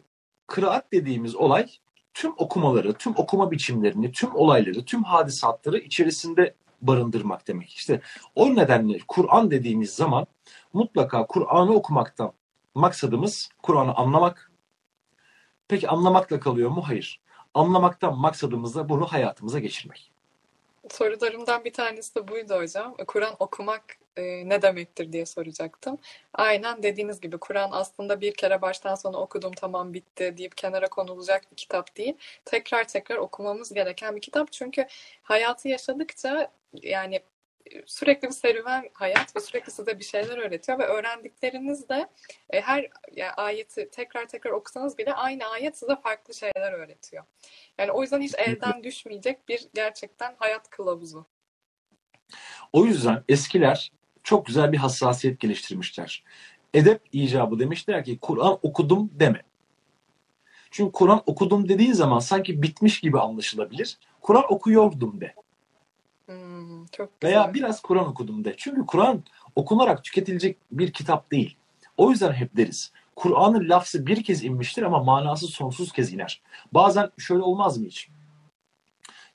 [0.47, 1.67] kıraat dediğimiz olay
[2.13, 7.73] tüm okumaları, tüm okuma biçimlerini, tüm olayları, tüm hadisatları içerisinde barındırmak demek.
[7.73, 8.01] İşte
[8.35, 10.27] o nedenle Kur'an dediğimiz zaman
[10.73, 12.33] mutlaka Kur'an'ı okumaktan
[12.75, 14.51] maksadımız Kur'an'ı anlamak.
[15.67, 16.81] Peki anlamakla kalıyor mu?
[16.87, 17.21] Hayır.
[17.53, 20.11] Anlamaktan maksadımız da bunu hayatımıza geçirmek.
[20.91, 22.95] Sorularımdan bir tanesi de buydu hocam.
[23.07, 23.83] Kur'an okumak
[24.17, 25.97] e, ne demektir diye soracaktım.
[26.33, 31.51] Aynen dediğiniz gibi Kur'an aslında bir kere baştan sona okudum tamam bitti deyip kenara konulacak
[31.51, 32.17] bir kitap değil.
[32.45, 34.51] Tekrar tekrar okumamız gereken bir kitap.
[34.51, 34.87] Çünkü
[35.23, 37.21] hayatı yaşadıkça yani
[37.85, 42.09] sürekli bir serüven hayat ve sürekli size bir şeyler öğretiyor ve öğrendikleriniz de
[42.49, 47.23] e, her yani ayeti tekrar tekrar okusanız bile aynı ayet size farklı şeyler öğretiyor.
[47.77, 51.25] Yani o yüzden hiç elden düşmeyecek bir gerçekten hayat kılavuzu.
[52.73, 53.91] O yüzden eskiler
[54.23, 56.23] çok güzel bir hassasiyet geliştirmişler.
[56.73, 59.41] Edep icabı demişler ki Kur'an okudum deme.
[60.71, 63.97] Çünkü Kur'an okudum dediğin zaman sanki bitmiş gibi anlaşılabilir.
[64.21, 65.33] Kur'an okuyordum de.
[66.27, 67.31] Hmm, çok güzel.
[67.33, 68.53] Veya biraz Kur'an okudum de.
[68.57, 69.23] Çünkü Kur'an
[69.55, 71.57] okunarak tüketilecek bir kitap değil.
[71.97, 72.91] O yüzden hep deriz.
[73.15, 76.41] Kur'an'ın lafzı bir kez inmiştir ama manası sonsuz kez iner.
[76.71, 78.09] Bazen şöyle olmaz mı hiç?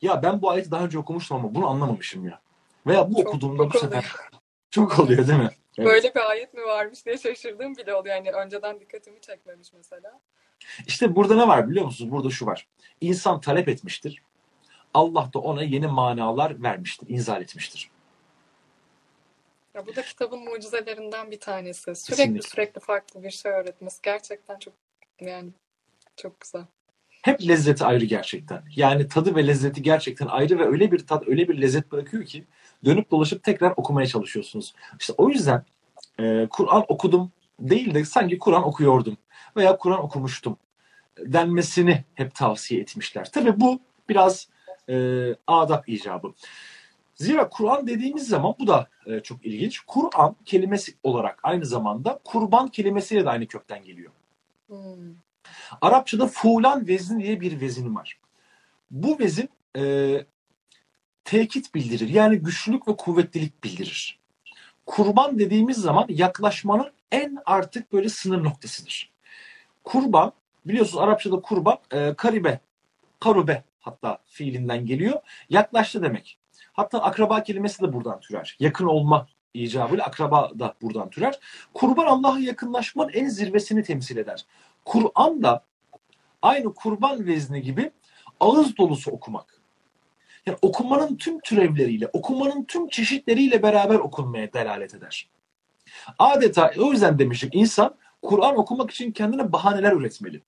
[0.03, 2.41] Ya ben bu ayeti daha önce okumuştum ama bunu anlamamışım ya.
[2.87, 4.31] Veya bu Çok- okuduğumda bu çok sefer oluyor.
[4.71, 5.51] çok oluyor değil mi?
[5.79, 5.89] Evet.
[5.89, 8.17] Böyle bir ayet mi varmış diye şaşırdığım bile oluyor.
[8.17, 10.21] Yani önceden dikkatimi çekmemiş mesela.
[10.87, 12.11] İşte burada ne var biliyor musunuz?
[12.11, 12.67] Burada şu var.
[13.01, 14.23] İnsan talep etmiştir.
[14.95, 17.91] Allah da ona yeni manalar vermiştir, inzal etmiştir.
[19.75, 21.95] Ya bu da kitabın mucizelerinden bir tanesi.
[21.95, 22.49] Sürekli Kesinlikle.
[22.49, 24.75] sürekli farklı bir şey öğretmesi gerçekten çok
[25.21, 25.51] yani
[26.17, 26.65] çok güzel.
[27.23, 28.63] Hep lezzeti ayrı gerçekten.
[28.77, 32.45] Yani tadı ve lezzeti gerçekten ayrı ve öyle bir tat, öyle bir lezzet bırakıyor ki
[32.85, 34.75] dönüp dolaşıp tekrar okumaya çalışıyorsunuz.
[35.01, 35.65] İşte o yüzden
[36.21, 39.17] e, Kur'an okudum değil de sanki Kur'an okuyordum
[39.57, 40.57] veya Kur'an okumuştum
[41.19, 43.31] denmesini hep tavsiye etmişler.
[43.33, 44.49] Tabii bu biraz
[44.89, 46.33] e, adap icabı.
[47.15, 49.81] Zira Kur'an dediğimiz zaman bu da e, çok ilginç.
[49.81, 54.13] Kur'an kelimesi olarak aynı zamanda kurban kelimesiyle de aynı kökten geliyor.
[54.67, 55.15] Hmm.
[55.81, 58.19] Arapçada fulan vezni diye bir vezin var.
[58.91, 60.15] Bu vezin e,
[61.25, 62.09] tekit bildirir.
[62.09, 64.19] Yani güçlülük ve kuvvetlilik bildirir.
[64.87, 69.13] Kurban dediğimiz zaman yaklaşmanın en artık böyle sınır noktasıdır.
[69.85, 70.33] Kurban
[70.67, 72.61] biliyorsunuz Arapçada kurban e, karibe,
[73.21, 75.21] karube hatta fiilinden geliyor.
[75.51, 76.39] Yaklaştı demek.
[76.73, 78.57] Hatta akraba kelimesi de buradan türer.
[78.61, 81.39] Yakın olma icabıyla akraba da buradan türer.
[81.75, 84.47] Kurban Allah'a yakınlaşmanın en zirvesini temsil eder.
[84.85, 85.65] Kur'an da
[86.43, 87.91] aynı kurban vezni gibi
[88.41, 89.63] ağız dolusu okumak.
[90.47, 95.29] Yani okumanın tüm türevleriyle, okumanın tüm çeşitleriyle beraber okunmaya delalet eder.
[96.19, 100.43] Adeta o yüzden demiştik insan Kur'an okumak için kendine bahaneler üretmeli.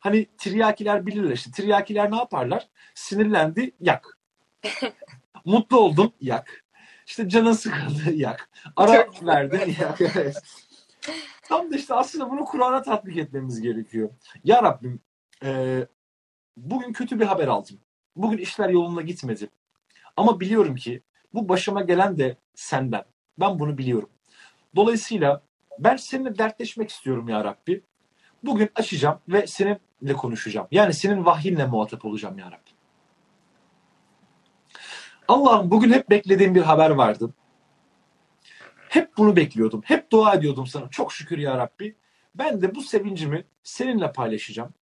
[0.00, 1.50] Hani tiryakiler bilirler işte.
[1.50, 2.68] Tiryakiler ne yaparlar?
[2.94, 4.18] Sinirlendi, yak.
[5.44, 6.64] Mutlu oldun, yak.
[7.06, 8.50] İşte canın sıkıldı, yak.
[8.76, 9.98] Ara verdin, yak.
[11.42, 14.10] Tam da işte aslında bunu Kur'an'a tatbik etmemiz gerekiyor.
[14.44, 15.00] Ya Rabbim
[15.44, 15.80] e,
[16.56, 17.80] bugün kötü bir haber aldım.
[18.16, 19.50] Bugün işler yolunda gitmedi.
[20.16, 21.02] Ama biliyorum ki
[21.34, 23.04] bu başıma gelen de senden.
[23.40, 24.10] Ben bunu biliyorum.
[24.76, 25.42] Dolayısıyla
[25.78, 27.82] ben seninle dertleşmek istiyorum ya Rabbi.
[28.42, 29.46] Bugün açacağım ve
[30.00, 30.66] seninle konuşacağım.
[30.70, 32.70] Yani senin vahyinle muhatap olacağım ya Rabbi.
[35.28, 37.34] Allah'ım bugün hep beklediğim bir haber vardı.
[38.88, 39.82] Hep bunu bekliyordum.
[39.84, 40.88] Hep dua ediyordum sana.
[40.90, 41.96] Çok şükür ya Rabbi.
[42.34, 44.74] Ben de bu sevincimi seninle paylaşacağım.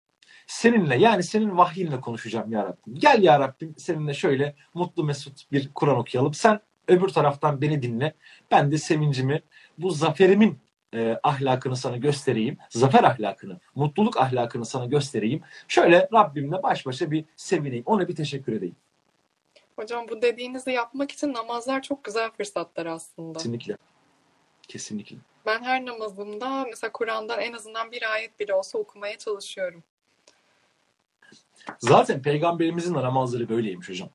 [0.48, 2.96] Seninle yani senin vahyinle konuşacağım ya Rabbim.
[2.96, 6.34] Gel ya Rabbim seninle şöyle mutlu mesut bir Kur'an okuyalım.
[6.34, 8.14] Sen öbür taraftan beni dinle.
[8.52, 9.42] Ben de sevincimi
[9.78, 10.60] bu zaferimin
[10.98, 12.58] e, ahlakını sana göstereyim.
[12.70, 15.42] Zafer ahlakını, mutluluk ahlakını sana göstereyim.
[15.68, 17.84] Şöyle Rabbimle baş başa bir sevineyim.
[17.86, 18.76] Ona bir teşekkür edeyim.
[19.76, 23.38] Hocam bu dediğinizi yapmak için namazlar çok güzel fırsatlar aslında.
[23.38, 23.78] Kesinlikle.
[24.68, 25.18] Kesinlikle.
[25.46, 29.84] Ben her namazımda mesela Kur'an'dan en azından bir ayet bile olsa okumaya çalışıyorum.
[31.80, 34.10] Zaten peygamberimizin de namazları böyleymiş hocam.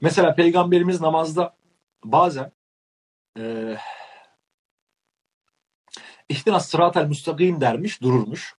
[0.00, 1.54] Mesela peygamberimiz namazda
[2.04, 2.52] bazen
[3.38, 3.76] e,
[6.28, 8.54] ihtinas sıratel müstakim dermiş, dururmuş.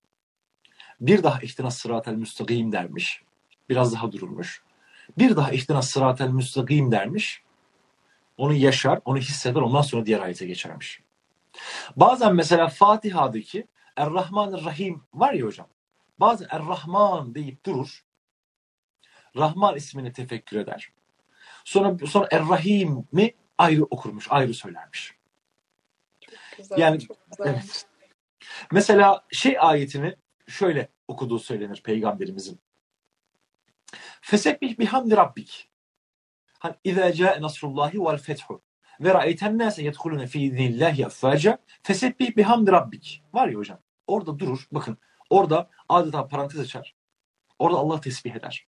[1.00, 3.22] Bir daha ihtinas sıratel müstakim dermiş.
[3.68, 4.62] Biraz daha dururmuş.
[5.18, 7.42] Bir daha ihtinas sıratel müstakim dermiş.
[8.36, 11.00] Onu yaşar, onu hisseder, ondan sonra diğer ayete geçermiş.
[11.96, 15.66] Bazen mesela Fatiha'daki Er-Rahman Rahim var ya hocam.
[16.20, 18.04] Bazen Er-Rahman deyip durur.
[19.36, 20.92] Rahman ismini tefekkür eder.
[21.64, 25.17] Sonra sonra Er-Rahim'i ayrı okurmuş, ayrı söylermiş.
[26.58, 27.52] Güzel, Yani- çok güzel.
[27.54, 27.86] Evet.
[28.72, 30.16] Mesela şey ayetini
[30.46, 32.60] şöyle okuduğu söylenir peygamberimizin.
[34.20, 35.70] Fesebbih bihamdi rabbik.
[36.58, 38.62] Hani İzâ câe nasrullahi vel fethu
[39.00, 43.22] ve ra'eyten nâse yedhulune fî idnillahi affâca fesebbih bihamdi rabbik.
[43.32, 43.78] Var ya hocam.
[44.06, 44.68] Orada durur.
[44.72, 44.98] Bakın.
[45.30, 46.94] Orada adeta parantez açar.
[47.58, 48.66] Orada Allah tesbih eder.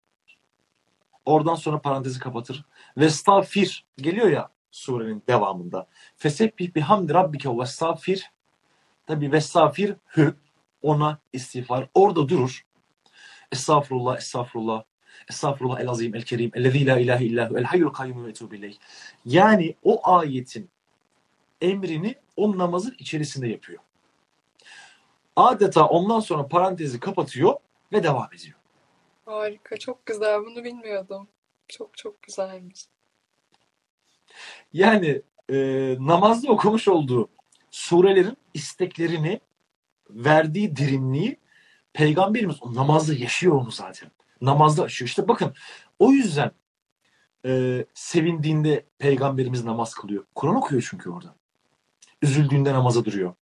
[1.24, 2.64] Oradan sonra parantezi kapatır.
[2.96, 5.87] Ve stağfir geliyor ya surenin devamında.
[6.16, 8.30] Fesebbih bihamdi rabbike ve stağfir
[9.11, 10.35] Tabi vestafir hü
[10.83, 11.88] ona istiğfar.
[11.94, 12.66] Orada durur.
[13.52, 14.83] Estağfurullah, estağfurullah.
[15.30, 16.50] Estağfurullah el azim el kerim.
[16.54, 18.74] Ellezî la ilahe illahu el hayyul kayyum ve etûbü.
[19.24, 20.70] Yani o ayetin
[21.61, 23.83] emrini o namazın içerisinde yapıyor.
[25.37, 27.54] Adeta ondan sonra parantezi kapatıyor
[27.92, 28.59] ve devam ediyor.
[29.24, 30.40] Harika, çok güzel.
[30.40, 31.28] Bunu bilmiyordum.
[31.68, 32.87] Çok çok güzelmiş.
[34.72, 35.57] Yani e,
[36.00, 37.29] namazda okumuş olduğu
[37.70, 39.40] surelerin isteklerini
[40.11, 41.37] verdiği derinliği
[41.92, 44.11] peygamberimiz o namazda yaşıyor onu zaten.
[44.40, 45.09] Namazda yaşıyor.
[45.09, 45.55] İşte bakın
[45.98, 46.50] o yüzden
[47.46, 50.24] e, sevindiğinde peygamberimiz namaz kılıyor.
[50.35, 51.35] Kur'an okuyor çünkü orada.
[52.22, 53.35] Üzüldüğünde namaza duruyor.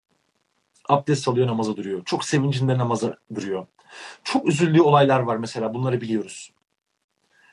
[0.88, 2.04] Abdest alıyor namaza duruyor.
[2.04, 3.66] Çok sevincinde namaza duruyor.
[4.24, 6.52] Çok üzüldüğü olaylar var mesela bunları biliyoruz.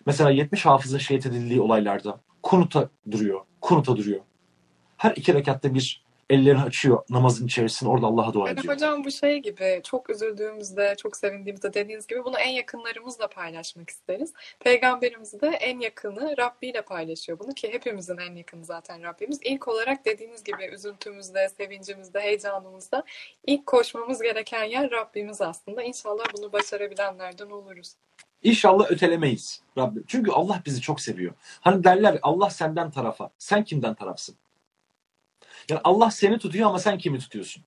[0.06, 3.42] Mesela 70 hafızın şehit edildiği olaylarda kunuta duruyor.
[3.62, 4.22] Kunuta duruyor.
[4.98, 8.76] Her iki rekatta bir ellerini açıyor namazın içerisinde orada Allah'a dua Yani ediyor.
[8.76, 14.34] hocam bu şey gibi çok üzüldüğümüzde, çok sevindiğimizde dediğiniz gibi bunu en yakınlarımızla paylaşmak isteriz.
[14.60, 19.40] Peygamberimiz de en yakını Rabbi ile paylaşıyor bunu ki hepimizin en yakını zaten Rabbimiz.
[19.44, 23.04] İlk olarak dediğiniz gibi üzüntümüzde, sevincimizde, heyecanımızda
[23.46, 25.84] ilk koşmamız gereken yer Rabbimiz aslında.
[25.84, 27.96] İnşallah bunu başarabilenlerden oluruz.
[28.46, 30.04] İnşallah ötelemeyiz Rabbim.
[30.08, 31.34] Çünkü Allah bizi çok seviyor.
[31.62, 33.30] Hani derler Allah senden tarafa.
[33.38, 34.36] Sen kimden tarafsın?
[35.70, 37.64] Yani Allah seni tutuyor ama sen kimi tutuyorsun?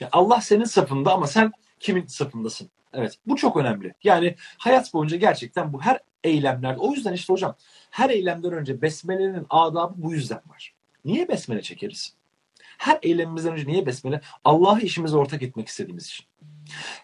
[0.00, 2.70] Yani Allah senin safında ama sen kimin safındasın?
[2.92, 3.94] Evet bu çok önemli.
[4.04, 6.78] Yani hayat boyunca gerçekten bu her eylemlerde.
[6.80, 7.56] O yüzden işte hocam
[7.90, 10.74] her eylemden önce besmelenin adabı bu yüzden var.
[11.04, 12.14] Niye besmele çekeriz?
[12.78, 14.20] Her eylemimizden önce niye besmele?
[14.44, 16.26] Allah'ı işimize ortak etmek istediğimiz için.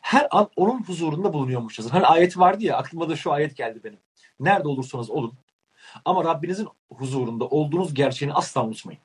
[0.01, 1.93] Her an onun huzurunda bulunuyormuşuz.
[1.93, 3.99] Hani ayet vardı ya aklıma da şu ayet geldi benim.
[4.41, 5.35] Nerede olursanız olun
[6.05, 9.01] ama Rabbinizin huzurunda olduğunuz gerçeğini asla unutmayın.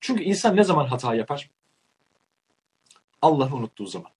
[0.00, 1.50] Çünkü insan ne zaman hata yapar?
[3.22, 4.10] Allah'ı unuttuğu zaman.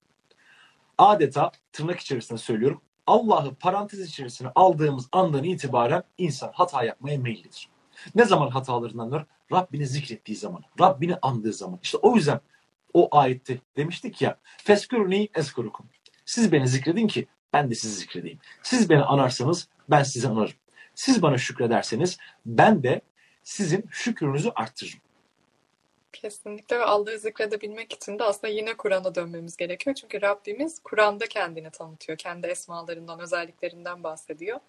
[0.98, 2.80] Adeta tırnak içerisinde söylüyorum.
[3.06, 7.68] Allah'ı parantez içerisine aldığımız andan itibaren insan hata yapmaya meyillidir.
[8.14, 9.26] Ne zaman hatalarından döner?
[9.52, 11.78] Rabbini zikrettiği zaman, Rabbini andığı zaman.
[11.82, 12.40] İşte o yüzden
[12.94, 15.86] o ayette demiştik ya Feskürni eskurukum.
[16.24, 18.38] Siz beni zikredin ki ben de sizi zikredeyim.
[18.62, 20.54] Siz beni anarsanız ben sizi anarım.
[20.94, 23.00] Siz bana şükrederseniz ben de
[23.42, 25.00] sizin şükrünüzü arttırırım.
[26.12, 29.96] Kesinlikle ve Allah'ı zikredebilmek için de aslında yine Kur'an'a dönmemiz gerekiyor.
[29.96, 32.18] Çünkü Rabbimiz Kur'an'da kendini tanıtıyor.
[32.18, 34.60] Kendi esmalarından, özelliklerinden bahsediyor.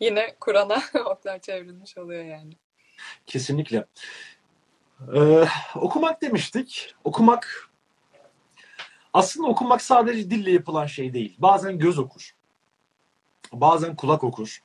[0.00, 2.52] Yine Kur'an'a oklar çevrilmiş oluyor yani.
[3.26, 3.84] Kesinlikle.
[5.08, 6.94] Ee, okumak demiştik.
[7.04, 7.70] Okumak
[9.12, 11.36] aslında okumak sadece dille yapılan şey değil.
[11.38, 12.30] Bazen göz okur.
[13.52, 14.62] Bazen kulak okur.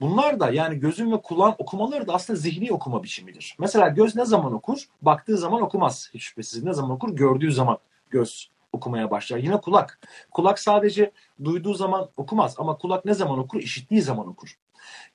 [0.00, 3.56] Bunlar da yani gözün ve kulağın okumaları da aslında zihni okuma biçimidir.
[3.58, 4.78] Mesela göz ne zaman okur?
[5.02, 6.64] Baktığı zaman okumaz hiç şüphesiz.
[6.64, 7.16] Ne zaman okur?
[7.16, 7.78] Gördüğü zaman
[8.10, 9.38] göz okumaya başlar.
[9.38, 10.00] Yine kulak.
[10.30, 11.12] Kulak sadece
[11.44, 13.60] duyduğu zaman okumaz ama kulak ne zaman okur?
[13.60, 14.58] İşittiği zaman okur.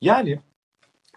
[0.01, 0.39] Yani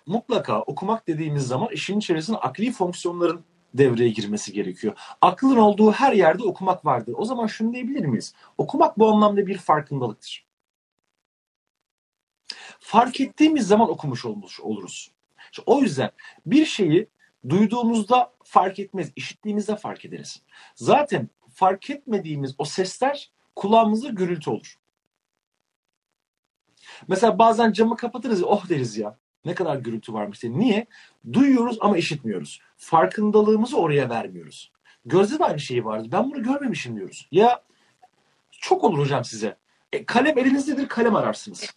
[0.07, 4.95] mutlaka okumak dediğimiz zaman işin içerisine akli fonksiyonların devreye girmesi gerekiyor.
[5.21, 7.15] Aklın olduğu her yerde okumak vardır.
[7.17, 8.35] O zaman şunu diyebilir miyiz?
[8.59, 10.47] Okumak bu anlamda bir farkındalıktır.
[12.81, 15.11] Fark ettiğimiz zaman okumuş olmuş oluruz.
[15.53, 16.11] İşte o yüzden
[16.47, 17.09] bir şeyi
[17.49, 20.43] duyduğumuzda fark etmez, işittiğimizde fark ederiz.
[20.75, 24.79] Zaten fark etmediğimiz o sesler kulağımızda gürültü olur.
[27.09, 29.19] Mesela bazen camı kapatırız, oh deriz ya.
[29.45, 30.59] Ne kadar gürültü varmış diye.
[30.59, 30.87] Niye?
[31.33, 32.61] Duyuyoruz ama işitmiyoruz.
[32.77, 34.73] Farkındalığımızı oraya vermiyoruz.
[35.07, 36.09] Gözde de aynı şey vardı.
[36.13, 37.29] Ben bunu görmemişim diyoruz.
[37.33, 37.63] Ya
[38.51, 39.57] çok olur hocam size.
[39.93, 41.75] E, kalem elinizdedir kalem ararsınız.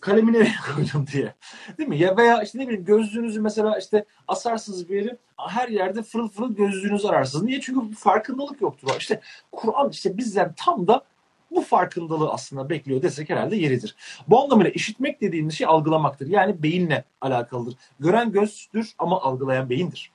[0.00, 1.34] Kalemi nereye koydum diye.
[1.78, 1.98] Değil mi?
[1.98, 5.16] Ya veya işte ne bileyim gözlüğünüzü mesela işte asarsınız bir yere
[5.48, 7.44] her yerde fırıl fırıl gözlüğünüzü ararsınız.
[7.44, 7.60] Niye?
[7.60, 8.88] Çünkü farkındalık yoktur.
[8.98, 9.20] İşte
[9.52, 11.04] Kur'an işte bizden tam da
[11.50, 13.96] bu farkındalığı aslında bekliyor desek herhalde yeridir.
[14.28, 16.26] Bu anlamıyla işitmek dediğimiz şey algılamaktır.
[16.26, 17.74] Yani beyinle alakalıdır.
[18.00, 20.10] Gören gözdür ama algılayan beyindir.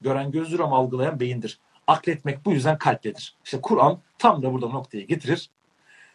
[0.00, 1.60] Gören gözdür ama algılayan beyindir.
[1.86, 3.36] Akletmek bu yüzden kalpledir.
[3.44, 5.50] İşte Kur'an tam da burada noktaya getirir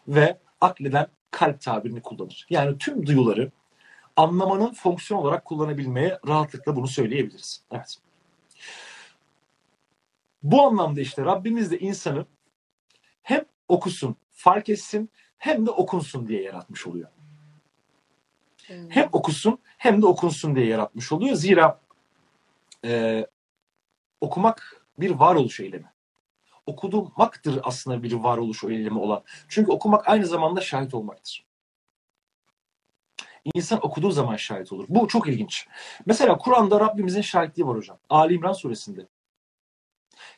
[0.07, 2.45] ve akleden kalp tabirini kullanır.
[2.49, 3.51] Yani tüm duyuları
[4.15, 7.63] anlamanın fonksiyon olarak kullanabilmeye rahatlıkla bunu söyleyebiliriz.
[7.71, 7.97] Evet.
[10.43, 12.25] Bu anlamda işte Rabbimiz de insanı
[13.23, 17.09] hem okusun, fark etsin hem de okunsun diye yaratmış oluyor.
[18.67, 18.89] Hmm.
[18.89, 21.35] Hem okusun hem de okunsun diye yaratmış oluyor.
[21.35, 21.79] Zira
[22.85, 23.25] e,
[24.21, 25.93] okumak bir varoluş eylemi.
[26.65, 29.23] Okumaktır aslında bir varoluş eylemi olan.
[29.47, 31.45] Çünkü okumak aynı zamanda şahit olmaktır.
[33.53, 34.85] İnsan okuduğu zaman şahit olur.
[34.89, 35.67] Bu çok ilginç.
[36.05, 37.97] Mesela Kur'an'da Rabbimizin şahitliği var hocam.
[38.09, 39.07] Ali İmran suresinde.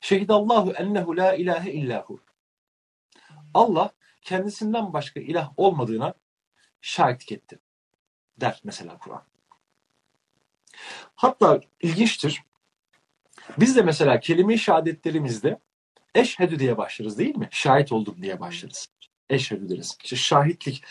[0.01, 2.19] Şehidallahu ennehu la ilahe illahu.
[3.55, 3.89] Allah
[4.21, 6.13] kendisinden başka ilah olmadığına
[6.81, 7.59] şahitlik etti.
[8.37, 9.23] Der mesela Kur'an.
[11.15, 12.43] Hatta ilginçtir.
[13.57, 15.59] Biz de mesela kelime-i şehadetlerimizde
[16.15, 17.47] eşhedü diye başlarız değil mi?
[17.51, 18.89] Şahit oldum diye başlarız.
[19.29, 19.97] Eşhedü deriz.
[20.03, 20.83] İşte şahitlik.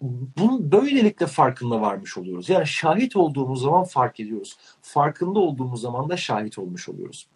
[0.00, 2.48] Bunun böylelikle farkında varmış oluyoruz.
[2.48, 4.56] Yani şahit olduğumuz zaman fark ediyoruz.
[4.82, 7.28] Farkında olduğumuz zaman da şahit olmuş oluyoruz.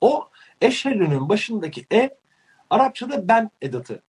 [0.00, 0.28] O
[0.60, 2.18] eşhedünün başındaki e
[2.70, 4.02] Arapçada ben edatı.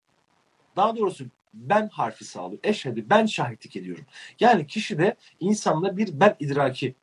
[0.76, 2.60] Daha doğrusu ben harfi sağlıyor.
[2.64, 4.06] Eşhedü ben şahitlik ediyorum.
[4.40, 6.96] Yani kişi de insanda bir ben idraki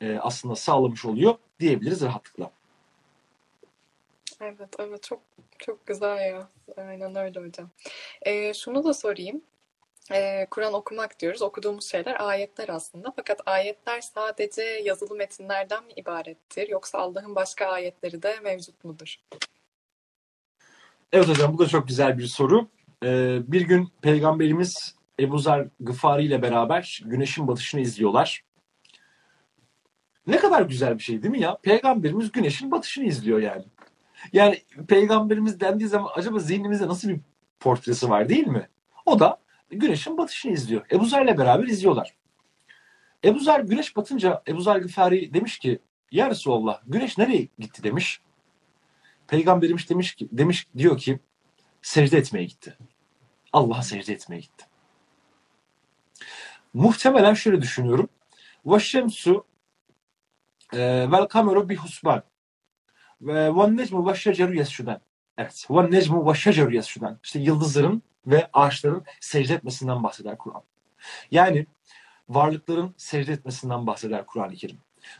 [0.00, 2.50] e, aslında sağlamış oluyor diyebiliriz rahatlıkla.
[4.40, 5.20] Evet, evet çok
[5.58, 6.48] çok güzel ya.
[6.76, 7.70] Aynen öyle hocam.
[8.22, 9.42] Ee, şunu da sorayım.
[10.12, 11.42] e, Kur'an okumak diyoruz.
[11.42, 13.12] Okuduğumuz şeyler ayetler aslında.
[13.16, 16.68] Fakat ayetler sadece yazılı metinlerden mi ibarettir?
[16.68, 19.16] Yoksa Allah'ın başka ayetleri de mevcut mudur?
[21.14, 22.68] Evet hocam bu da çok güzel bir soru.
[23.04, 28.44] Ee, bir gün Peygamberimiz Ebu Zer Gıfari ile beraber güneşin batışını izliyorlar.
[30.26, 31.58] Ne kadar güzel bir şey değil mi ya?
[31.62, 33.64] Peygamberimiz güneşin batışını izliyor yani.
[34.32, 37.20] Yani peygamberimiz dendiği zaman acaba zihnimizde nasıl bir
[37.60, 38.68] portresi var değil mi?
[39.06, 39.38] O da
[39.70, 40.86] güneşin batışını izliyor.
[40.90, 42.14] Ebu Zer'le beraber izliyorlar.
[43.24, 45.78] Ebu Zer güneş batınca Ebu Zer Gıfari demiş ki
[46.12, 48.20] Ya Resulallah güneş nereye gitti demiş.
[49.28, 51.18] Peygamberimiz demiş ki demiş diyor ki
[51.82, 52.78] secde etmeye gitti.
[53.52, 54.66] Allah'a secde etmeye gitti.
[56.74, 58.08] Muhtemelen şöyle düşünüyorum.
[58.66, 59.44] Veşşemsu
[60.72, 60.78] e,
[61.10, 62.22] vel kameru bi husban
[63.20, 65.00] ve ve necmu ve şeceru yesşudan.
[65.38, 65.66] Evet.
[65.70, 67.18] Ve necmu ve şeceru yesşudan.
[67.24, 70.62] İşte yıldızların ve ağaçların secde etmesinden bahseder Kur'an.
[71.30, 71.66] Yani
[72.28, 74.78] varlıkların secde etmesinden bahseder Kur'an-ı Kerim.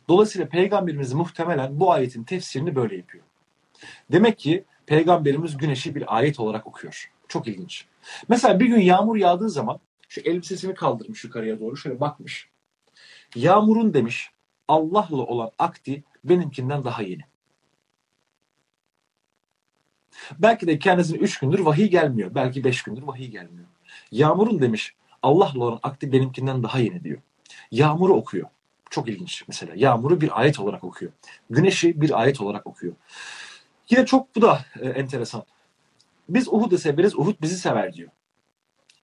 [0.08, 3.24] Dolayısıyla Peygamberimiz muhtemelen bu ayetin tefsirini böyle yapıyor.
[4.12, 7.10] Demek ki Peygamberimiz güneşi bir ayet olarak okuyor.
[7.28, 7.86] Çok ilginç.
[8.28, 12.48] Mesela bir gün yağmur yağdığı zaman şu elbisesini kaldırmış yukarıya doğru şöyle bakmış.
[13.34, 14.30] Yağmurun demiş
[14.68, 17.22] Allah'la olan akdi benimkinden daha yeni.
[20.38, 22.34] Belki de kendisine üç gündür vahiy gelmiyor.
[22.34, 23.66] Belki beş gündür vahiy gelmiyor.
[24.10, 27.18] Yağmurun demiş Allah'la olan akdi benimkinden daha yeni diyor.
[27.70, 28.48] Yağmuru okuyor.
[28.90, 29.72] Çok ilginç mesela.
[29.76, 31.12] Yağmuru bir ayet olarak okuyor.
[31.50, 32.94] Güneşi bir ayet olarak okuyor.
[33.90, 35.44] Yine çok bu da e, enteresan.
[36.28, 38.10] Biz Uhud'u severiz, Uhud bizi sever diyor.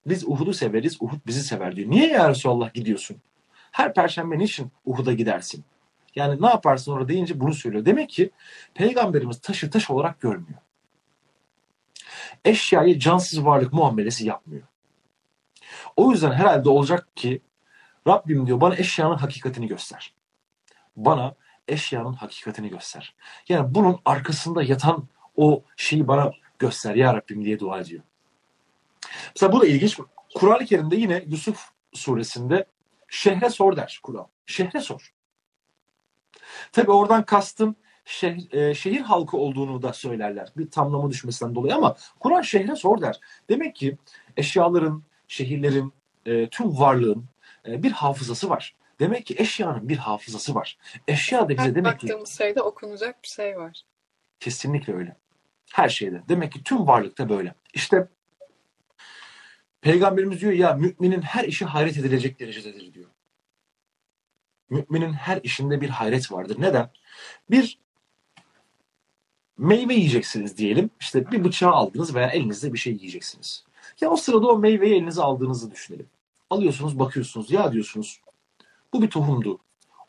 [0.05, 1.89] Biz Uhud'u severiz, Uhud bizi sever diyor.
[1.89, 3.17] Niye ya Resulallah gidiyorsun?
[3.71, 5.63] Her perşembe niçin Uhud'a gidersin?
[6.15, 7.85] Yani ne yaparsın orada deyince bunu söylüyor.
[7.85, 8.31] Demek ki
[8.73, 10.59] peygamberimiz taşı taş olarak görmüyor.
[12.45, 14.63] Eşyayı cansız varlık muamelesi yapmıyor.
[15.95, 17.41] O yüzden herhalde olacak ki
[18.07, 20.13] Rabbim diyor bana eşyanın hakikatini göster.
[20.95, 21.35] Bana
[21.71, 23.15] eşyanın hakikatini göster.
[23.49, 28.03] Yani bunun arkasında yatan o şeyi bana göster ya Rabbim diye dua ediyor.
[29.35, 29.99] Mesela bu da ilginç.
[30.35, 32.65] Kur'an-ı Kerim'de yine Yusuf suresinde
[33.07, 34.27] şehre sor der Kur'an.
[34.45, 35.13] Şehre sor.
[36.71, 40.49] Tabi oradan kastım şehir, e, şehir halkı olduğunu da söylerler.
[40.57, 43.19] Bir tamlama düşmesinden dolayı ama Kur'an şehre sor der.
[43.49, 43.97] Demek ki
[44.37, 45.93] eşyaların, şehirlerin,
[46.25, 47.25] e, tüm varlığın
[47.67, 48.75] e, bir hafızası var.
[49.01, 50.77] Demek ki eşyanın bir hafızası var.
[51.07, 53.81] Eşya da bize Her demek ki baktığımız şeyde okunacak bir şey var.
[54.39, 55.17] kesinlikle öyle.
[55.71, 56.23] Her şeyde.
[56.29, 57.55] Demek ki tüm varlıkta böyle.
[57.73, 58.07] İşte
[59.81, 63.09] Peygamberimiz diyor ya müminin her işi hayret edilecek derecededir diyor.
[64.69, 66.55] Müminin her işinde bir hayret vardır.
[66.59, 66.89] Neden?
[67.49, 67.79] Bir
[69.57, 70.89] meyve yiyeceksiniz diyelim.
[70.99, 73.65] İşte bir bıçağı aldınız veya elinizde bir şey yiyeceksiniz.
[74.01, 76.09] Ya o sırada o meyveyi elinize aldığınızı düşünelim.
[76.49, 78.21] Alıyorsunuz bakıyorsunuz ya diyorsunuz
[78.93, 79.59] bu bir tohumdu.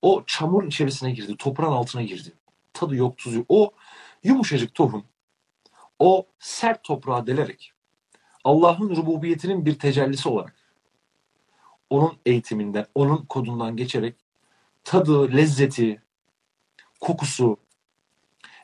[0.02, 2.32] O çamur içerisine girdi, toprağın altına girdi.
[2.72, 3.46] Tadı yok, tuzu yok.
[3.48, 3.72] O
[4.22, 5.04] yumuşacık tohum,
[5.98, 7.72] o sert toprağa delerek
[8.44, 10.56] Allah'ın rububiyetinin bir tecellisi olarak
[11.90, 14.16] onun eğitiminden, onun kodundan geçerek
[14.84, 16.02] tadı, lezzeti,
[17.00, 17.56] kokusu,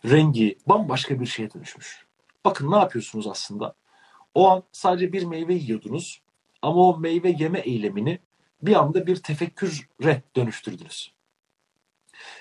[0.04, 2.07] rengi bambaşka bir şeye dönüşmüş.
[2.44, 3.74] Bakın ne yapıyorsunuz aslında?
[4.35, 6.22] O an sadece bir meyve yiyordunuz
[6.62, 8.18] ama o meyve yeme eylemini
[8.62, 11.12] bir anda bir tefekküre dönüştürdünüz.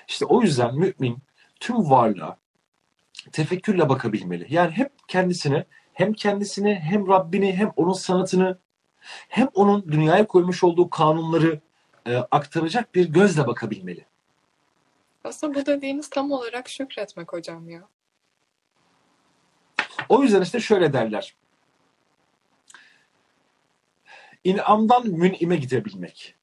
[0.08, 1.18] İşte o yüzden mümin
[1.60, 2.38] tüm varlığa
[3.32, 4.46] tefekkürle bakabilmeli.
[4.50, 8.58] Yani hep kendisine hem kendisini hem Rabbini hem onun sanatını
[9.28, 11.60] hem onun dünyaya koymuş olduğu kanunları
[12.06, 14.06] e, aktaracak bir gözle bakabilmeli.
[15.24, 17.88] Aslında bu dediğiniz tam olarak şükretmek hocam ya.
[20.08, 21.34] O yüzden işte şöyle derler.
[24.44, 26.34] İnamdan münime gidebilmek.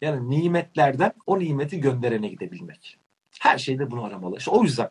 [0.00, 2.98] Yani nimetlerden o nimeti gönderene gidebilmek.
[3.40, 4.36] Her şeyde bunu aramalı.
[4.36, 4.90] İşte o yüzden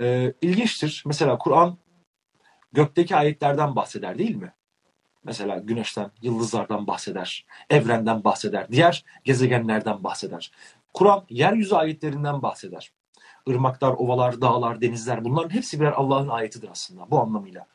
[0.00, 1.02] e, ilginçtir.
[1.06, 1.78] Mesela Kur'an
[2.72, 4.52] gökteki ayetlerden bahseder değil mi?
[5.24, 10.52] Mesela güneşten, yıldızlardan bahseder, evrenden bahseder, diğer gezegenlerden bahseder.
[10.94, 12.92] Kur'an yeryüzü ayetlerinden bahseder.
[13.46, 17.66] Irmaklar, ovalar, dağlar, denizler bunların hepsi birer Allah'ın ayetidir aslında bu anlamıyla.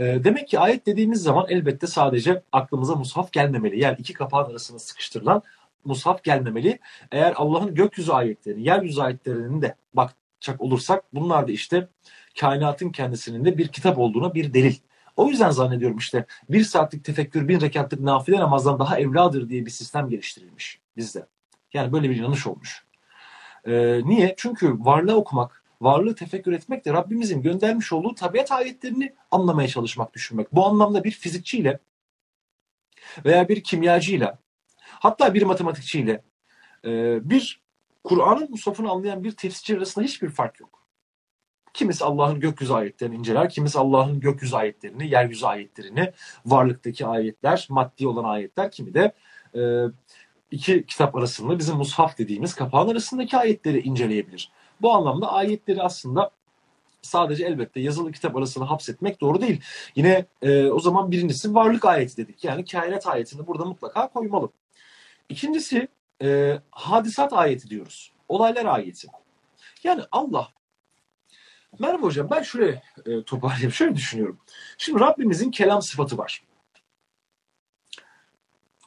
[0.00, 3.80] E, demek ki ayet dediğimiz zaman elbette sadece aklımıza mushaf gelmemeli.
[3.80, 5.42] Yani iki kapağın arasına sıkıştırılan
[5.84, 6.78] mushaf gelmemeli.
[7.12, 11.88] Eğer Allah'ın gökyüzü ayetlerini, yeryüzü ayetlerini de bakacak olursak bunlar da işte
[12.40, 14.74] kainatın kendisinin de bir kitap olduğuna bir delil.
[15.16, 19.70] O yüzden zannediyorum işte bir saatlik tefekkür, bin rekatlık nafile namazdan daha evladır diye bir
[19.70, 21.26] sistem geliştirilmiş bizde.
[21.74, 22.84] Yani böyle bir yanlış olmuş.
[23.66, 24.34] Ee, niye?
[24.36, 30.54] Çünkü varlığı okumak, varlığı tefekkür etmek de Rabbimizin göndermiş olduğu tabiat ayetlerini anlamaya çalışmak, düşünmek.
[30.54, 31.78] Bu anlamda bir fizikçiyle
[33.24, 34.38] veya bir kimyacıyla
[34.76, 36.22] hatta bir matematikçiyle
[36.84, 36.90] e,
[37.30, 37.60] bir
[38.04, 40.80] Kur'an'ın musafını anlayan bir tefsirci arasında hiçbir fark yok.
[41.72, 46.12] Kimisi Allah'ın gökyüzü ayetlerini inceler, kimisi Allah'ın gökyüzü ayetlerini, yeryüzü ayetlerini,
[46.46, 49.12] varlıktaki ayetler, maddi olan ayetler, kimi de
[49.54, 49.60] e,
[50.50, 54.52] iki kitap arasında bizim mushaf dediğimiz kapağın arasındaki ayetleri inceleyebilir.
[54.82, 56.30] Bu anlamda ayetleri aslında
[57.02, 59.62] sadece elbette yazılı kitap arasında hapsetmek doğru değil.
[59.94, 62.44] Yine e, o zaman birincisi varlık ayeti dedik.
[62.44, 64.50] Yani kainat ayetini burada mutlaka koymalı.
[65.28, 65.88] İkincisi
[66.22, 68.12] e, hadisat ayeti diyoruz.
[68.28, 69.08] Olaylar ayeti.
[69.84, 70.48] Yani Allah
[71.78, 73.72] Merhaba hocam ben şuraya e, toparlayayım.
[73.72, 74.40] Şöyle düşünüyorum.
[74.78, 76.42] Şimdi Rabbimizin kelam sıfatı var.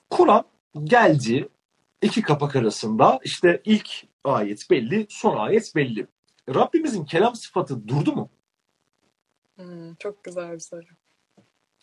[0.10, 0.46] Kur'an
[0.84, 1.50] geldi
[2.04, 3.89] iki kapak arasında işte ilk
[4.24, 6.08] ayet belli, son ayet belli.
[6.49, 8.30] Rabbimizin kelam sıfatı durdu mu?
[9.56, 10.82] Hmm, çok güzel bir soru.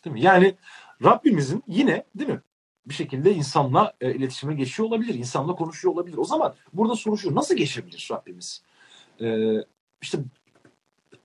[0.05, 0.21] Değil mi?
[0.21, 0.55] Yani
[1.03, 2.41] Rabbimizin yine değil mi?
[2.85, 5.13] Bir şekilde insanla e, iletişime geçiyor olabilir.
[5.13, 6.17] insanla konuşuyor olabilir.
[6.17, 7.35] O zaman burada soru şu.
[7.35, 8.63] Nasıl geçebilir Rabbimiz?
[9.21, 9.55] E,
[10.01, 10.17] işte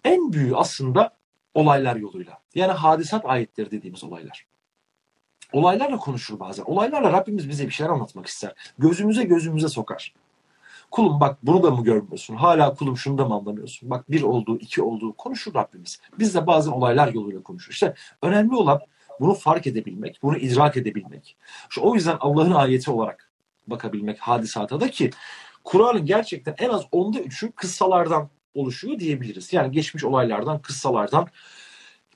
[0.05, 1.17] en büyüğü aslında
[1.55, 2.39] olaylar yoluyla.
[2.55, 4.47] Yani hadisat ayetleri dediğimiz olaylar.
[5.53, 6.65] Olaylarla konuşur bazen.
[6.65, 8.55] Olaylarla Rabbimiz bize bir şeyler anlatmak ister.
[8.79, 10.15] Gözümüze gözümüze sokar.
[10.91, 12.37] Kulum bak bunu da mı görmüyorsun?
[12.37, 13.91] Hala kulum şunu da mı anlamıyorsun?
[13.91, 16.01] Bak bir olduğu, iki olduğu konuşur Rabbimiz.
[16.19, 17.75] Biz de bazen olaylar yoluyla konuşuruz.
[17.75, 18.81] İşte önemli olan
[19.21, 21.37] bunu fark edebilmek, bunu idrak edebilmek.
[21.71, 23.31] İşte o yüzden Allah'ın ayeti olarak
[23.67, 25.11] bakabilmek hadisata da ki
[25.65, 29.53] Kur'an'ın gerçekten en az onda üçü kıssalardan oluşuyor diyebiliriz.
[29.53, 31.29] Yani geçmiş olaylardan, kıssalardan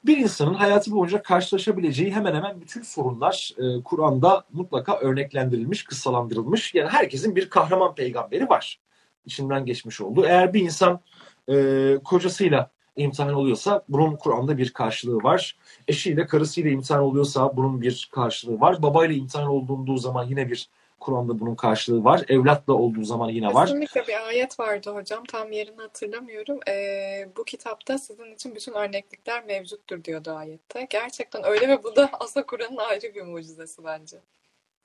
[0.04, 6.74] bir insanın hayatı boyunca karşılaşabileceği hemen hemen bütün sorunlar e, Kur'an'da mutlaka örneklendirilmiş, kıssalandırılmış.
[6.74, 8.80] Yani herkesin bir kahraman peygamberi var.
[9.26, 10.24] İçinden geçmiş oldu.
[10.26, 11.00] Eğer bir insan
[11.48, 15.56] e, kocasıyla imtihan oluyorsa bunun Kur'an'da bir karşılığı var.
[15.88, 18.82] Eşiyle, karısıyla imtihan oluyorsa bunun bir karşılığı var.
[18.82, 20.68] Babayla imtihan olduğunduğu zaman yine bir
[21.00, 22.24] Kur'an'da bunun karşılığı var.
[22.28, 23.66] Evlatla olduğu zaman yine var.
[23.66, 25.24] Kesinlikle bir ayet vardı hocam.
[25.24, 26.60] Tam yerini hatırlamıyorum.
[26.68, 30.86] Ee, bu kitapta sizin için bütün örneklikler mevcuttur diyordu ayette.
[30.90, 34.16] Gerçekten öyle ve bu da aslında Kur'an'ın ayrı bir mucizesi bence.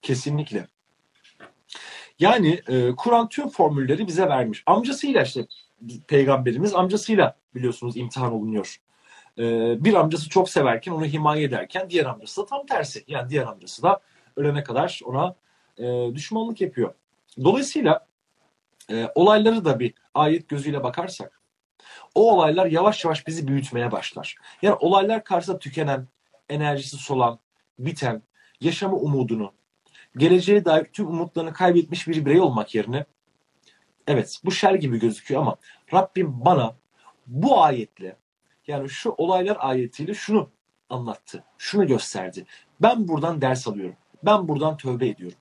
[0.01, 0.67] Kesinlikle.
[2.19, 4.63] Yani e, Kur'an tüm formülleri bize vermiş.
[4.65, 5.47] Amcasıyla işte
[6.07, 8.77] peygamberimiz amcasıyla biliyorsunuz imtihan olunuyor.
[9.37, 9.43] E,
[9.83, 13.03] bir amcası çok severken onu himaye ederken diğer amcası da tam tersi.
[13.07, 13.99] Yani diğer amcası da
[14.35, 15.35] ölene kadar ona
[15.77, 16.93] e, düşmanlık yapıyor.
[17.43, 18.07] Dolayısıyla
[18.91, 21.41] e, olayları da bir ayet gözüyle bakarsak
[22.15, 24.35] o olaylar yavaş yavaş bizi büyütmeye başlar.
[24.61, 26.07] Yani olaylar karşısında tükenen,
[26.49, 27.39] enerjisi solan,
[27.79, 28.21] biten,
[28.61, 29.53] yaşama umudunu,
[30.17, 33.05] geleceğe dair tüm umutlarını kaybetmiş bir birey olmak yerine
[34.07, 35.55] evet bu şer gibi gözüküyor ama
[35.93, 36.75] Rabbim bana
[37.27, 38.17] bu ayetle
[38.67, 40.49] yani şu olaylar ayetiyle şunu
[40.89, 42.45] anlattı, şunu gösterdi.
[42.81, 43.95] Ben buradan ders alıyorum.
[44.23, 45.37] Ben buradan tövbe ediyorum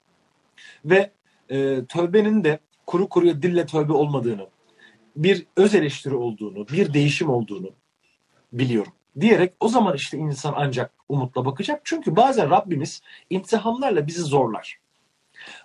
[0.85, 1.11] ve
[1.51, 4.47] e, tövbenin de kuru kuruya dille tövbe olmadığını,
[5.17, 7.71] bir öz eleştiri olduğunu, bir değişim olduğunu
[8.53, 8.93] biliyorum.
[9.21, 11.81] Diyerek o zaman işte insan ancak umutla bakacak.
[11.85, 14.79] Çünkü bazen Rabbimiz imtihanlarla bizi zorlar.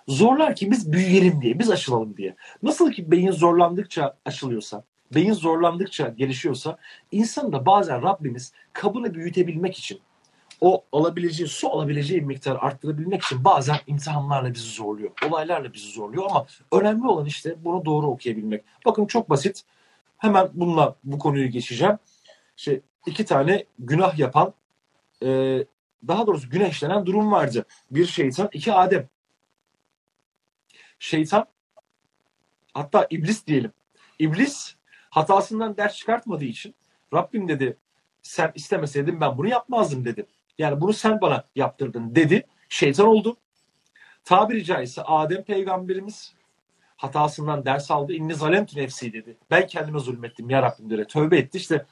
[0.08, 2.36] Zorlar ki biz büyüyelim diye, biz açılalım diye.
[2.62, 4.84] Nasıl ki beyin zorlandıkça açılıyorsa,
[5.14, 6.78] beyin zorlandıkça gelişiyorsa,
[7.12, 10.00] insan da bazen Rabbimiz kabını büyütebilmek için
[10.60, 15.10] o alabileceği, su alabileceği miktarı arttırabilmek için bazen imtihanlarla bizi zorluyor.
[15.28, 18.64] Olaylarla bizi zorluyor ama önemli olan işte bunu doğru okuyabilmek.
[18.86, 19.62] Bakın çok basit.
[20.18, 21.98] Hemen bununla bu konuyu geçeceğim.
[22.56, 24.54] İşte iki tane günah yapan
[25.22, 25.28] e,
[26.08, 27.64] daha doğrusu günah işlenen durum vardı.
[27.90, 29.08] Bir şeytan, iki Adem.
[30.98, 31.46] Şeytan
[32.74, 33.72] hatta iblis diyelim.
[34.18, 34.74] İblis
[35.10, 36.74] hatasından ders çıkartmadığı için
[37.14, 37.76] Rabbim dedi
[38.22, 40.26] sen istemeseydin ben bunu yapmazdım dedi.
[40.60, 42.46] Yani bunu sen bana yaptırdın dedi.
[42.68, 43.36] Şeytan oldu.
[44.24, 46.34] Tabiri caizse Adem peygamberimiz
[46.96, 48.12] hatasından ders aldı.
[48.12, 49.36] İnni zalemtü nefsi dedi.
[49.50, 51.04] Ben kendime zulmettim ya Rabbim dedi.
[51.04, 51.86] Tövbe etti işte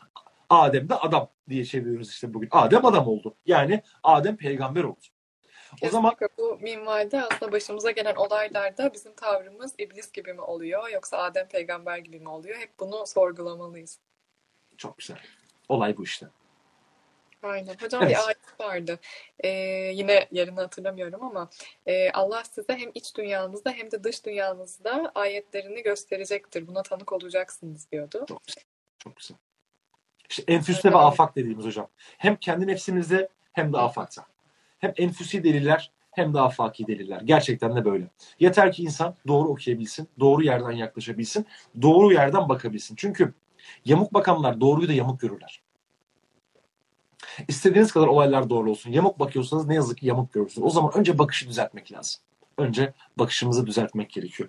[0.50, 2.48] Adem de adam diye çeviriyoruz işte bugün.
[2.50, 3.34] Adem adam oldu.
[3.46, 5.00] Yani Adem peygamber oldu.
[5.00, 10.88] Kesinlikle o zaman bu minvalde aslında başımıza gelen olaylarda bizim tavrımız iblis gibi mi oluyor
[10.88, 12.56] yoksa Adem peygamber gibi mi oluyor?
[12.58, 13.98] Hep bunu sorgulamalıyız.
[14.76, 15.18] Çok güzel.
[15.68, 16.26] Olay bu işte.
[17.42, 17.74] Aynen.
[17.80, 18.10] Hocam evet.
[18.10, 18.98] bir ayet vardı.
[19.40, 19.48] Ee,
[19.94, 21.50] yine yerini hatırlamıyorum ama
[21.86, 26.66] e, Allah size hem iç dünyanızda hem de dış dünyanızda ayetlerini gösterecektir.
[26.66, 28.24] Buna tanık olacaksınız diyordu.
[28.28, 28.64] Çok güzel.
[28.98, 29.36] Çok güzel.
[30.30, 30.98] İşte enfüste evet.
[30.98, 31.88] ve afak dediğimiz hocam.
[32.18, 34.26] Hem kendi nefsimizde hem de afakta.
[34.78, 37.20] Hem enfüsi deliller hem de afaki deliller.
[37.20, 38.04] Gerçekten de böyle.
[38.40, 41.46] Yeter ki insan doğru okuyabilsin, doğru yerden yaklaşabilsin,
[41.82, 42.96] doğru yerden bakabilsin.
[42.96, 43.34] Çünkü
[43.84, 45.62] yamuk bakanlar doğruyu da yamuk görürler.
[47.48, 48.90] İstediğiniz kadar olaylar doğru olsun.
[48.90, 50.66] Yamuk bakıyorsanız ne yazık ki yamuk görürsünüz.
[50.66, 52.20] O zaman önce bakışı düzeltmek lazım.
[52.58, 54.48] Önce bakışımızı düzeltmek gerekiyor.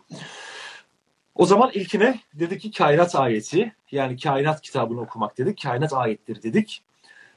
[1.35, 5.63] O zaman ilkine dedi ki kainat ayeti yani kainat kitabını okumak dedik.
[5.63, 6.83] Kainat ayetleri dedik.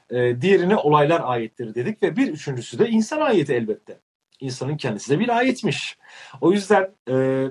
[0.09, 3.99] Ee, diğerine olaylar ayetleri dedik ve bir üçüncüsü de insan ayeti elbette.
[4.39, 5.97] İnsanın kendisi de bir ayetmiş.
[6.41, 7.47] O yüzden e,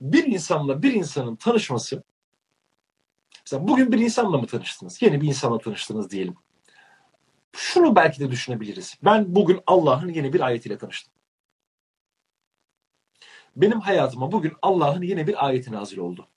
[0.00, 2.02] bir insanla bir insanın tanışması
[3.46, 5.02] mesela bugün bir insanla mı tanıştınız?
[5.02, 6.34] Yeni bir insanla tanıştınız diyelim.
[7.56, 8.94] Şunu belki de düşünebiliriz.
[9.04, 11.12] Ben bugün Allah'ın yeni bir ayetiyle tanıştım.
[13.56, 16.28] Benim hayatıma bugün Allah'ın yeni bir ayeti nazil oldu.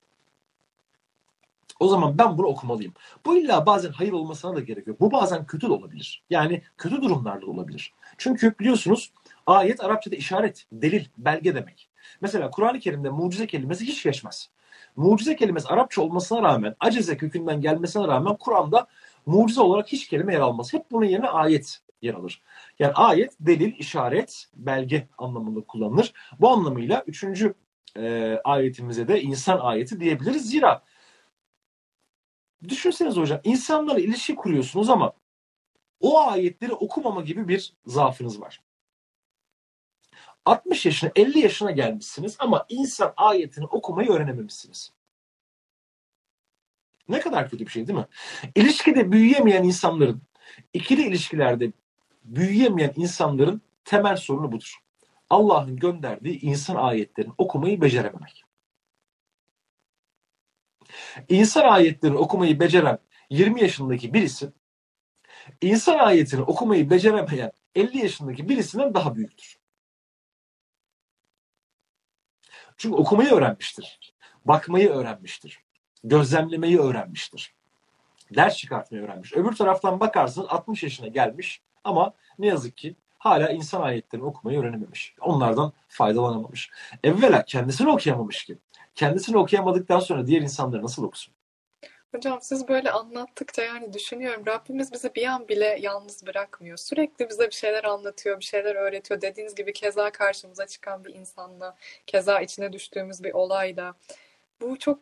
[1.80, 2.94] O zaman ben bunu okumalıyım.
[3.26, 5.00] Bu illa bazen hayır olmasına da gerek yok.
[5.00, 6.24] Bu bazen kötü de olabilir.
[6.30, 7.94] Yani kötü durumlarda da olabilir.
[8.18, 9.14] Çünkü biliyorsunuz
[9.48, 11.90] ayet Arapçada işaret, delil, belge demek.
[12.22, 14.50] Mesela Kur'an-ı Kerim'de mucize kelimesi hiç geçmez.
[14.96, 18.88] Mucize kelimesi Arapça olmasına rağmen, acize kökünden gelmesine rağmen Kur'an'da
[19.30, 20.74] mucize olarak hiç kelime yer almaz.
[20.74, 22.42] Hep bunun yerine ayet yer alır.
[22.80, 26.14] Yani ayet, delil, işaret, belge anlamında kullanılır.
[26.40, 27.54] Bu anlamıyla üçüncü
[27.98, 30.50] e, ayetimize de insan ayeti diyebiliriz.
[30.50, 30.84] Zira
[32.68, 35.14] düşünseniz hocam insanlarla ilişki kuruyorsunuz ama
[36.00, 38.62] o ayetleri okumama gibi bir zaafınız var.
[40.46, 44.92] 60 yaşına 50 yaşına gelmişsiniz ama insan ayetini okumayı öğrenememişsiniz.
[47.10, 48.06] Ne kadar kötü bir şey değil mi?
[48.56, 50.22] İlişkide büyüyemeyen insanların,
[50.74, 51.72] ikili ilişkilerde
[52.24, 54.76] büyüyemeyen insanların temel sorunu budur.
[55.30, 58.44] Allah'ın gönderdiği insan ayetlerini okumayı becerememek.
[61.30, 63.00] İnsan ayetlerini okumayı beceren
[63.30, 64.52] 20 yaşındaki birisi,
[65.62, 69.60] insan ayetini okumayı beceremeyen 50 yaşındaki birisinden daha büyüktür.
[72.78, 74.14] Çünkü okumayı öğrenmiştir.
[74.46, 75.64] Bakmayı öğrenmiştir.
[76.04, 77.54] Gözlemlemeyi öğrenmiştir.
[78.36, 79.34] Ders çıkartmayı öğrenmiş.
[79.34, 85.16] Öbür taraftan bakarsın 60 yaşına gelmiş ama ne yazık ki hala insan ayetlerini okumayı öğrenememiş.
[85.22, 86.72] Onlardan faydalanamamış.
[87.04, 88.58] Evvela kendisini okuyamamış ki.
[88.96, 91.34] Kendisini okuyamadıktan sonra diğer insanları nasıl okusun?
[92.16, 96.78] Hocam siz böyle anlattıkça yani düşünüyorum Rabbimiz bizi bir an bile yalnız bırakmıyor.
[96.78, 99.22] Sürekli bize bir şeyler anlatıyor, bir şeyler öğretiyor.
[99.22, 101.76] Dediğiniz gibi keza karşımıza çıkan bir insanla,
[102.08, 103.94] keza içine düştüğümüz bir olayla.
[104.62, 105.00] Bu çok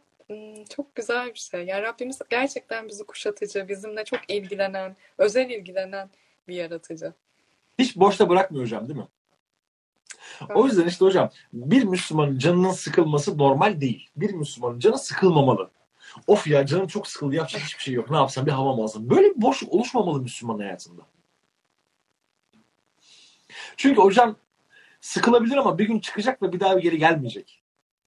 [0.76, 1.66] çok güzel bir şey.
[1.66, 6.10] Yani Rabbimiz gerçekten bizi kuşatıcı, bizimle çok ilgilenen, özel ilgilenen
[6.48, 7.14] bir yaratıcı.
[7.80, 9.08] Hiç boşta bırakmıyor hocam değil mi?
[10.56, 14.10] O yüzden işte hocam bir Müslümanın canının sıkılması normal değil.
[14.16, 15.70] Bir Müslümanın canı sıkılmamalı.
[16.28, 18.12] Of ya canım çok sıkıldı yapacak hiçbir şey yok.
[18.12, 19.10] Ne yapsam bir hava alsam.
[19.10, 21.02] Böyle bir boşluk oluşmamalı Müslüman hayatında.
[23.78, 24.38] Çünkü o can
[25.02, 27.57] sıkılabilir ama bir gün çıkacak ve bir daha geri gelmeyecek.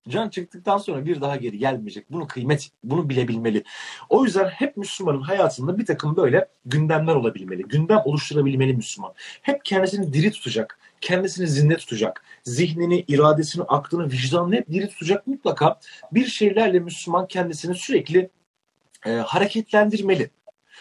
[0.09, 2.13] Can çıktıktan sonra bir daha geri gelmeyecek.
[2.13, 3.65] Bunu kıymet, bunu bilebilmeli.
[4.09, 7.63] O yüzden hep Müslümanın hayatında bir takım böyle gündemler olabilmeli.
[7.63, 9.15] Gündem oluşturabilmeli Müslüman.
[9.43, 10.79] Hep kendisini diri tutacak.
[11.01, 12.25] Kendisini zinde tutacak.
[12.43, 15.81] Zihnini, iradesini, aklını, vicdanını hep diri tutacak mutlaka.
[16.13, 18.31] Bir şeylerle Müslüman kendisini sürekli
[19.07, 20.31] e, hareketlendirmeli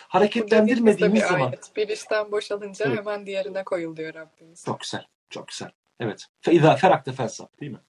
[0.08, 1.48] hareketlendirmediğimiz bir zaman.
[1.48, 1.72] Ayet.
[1.76, 2.98] Bir işten boşalınca evet.
[2.98, 4.66] hemen diğerine koyuluyor Rabbimiz.
[4.66, 5.06] Çok güzel.
[5.30, 5.72] Çok güzel.
[6.00, 6.26] Evet.
[6.42, 7.80] Fe izâ ferakte felsaf değil mi?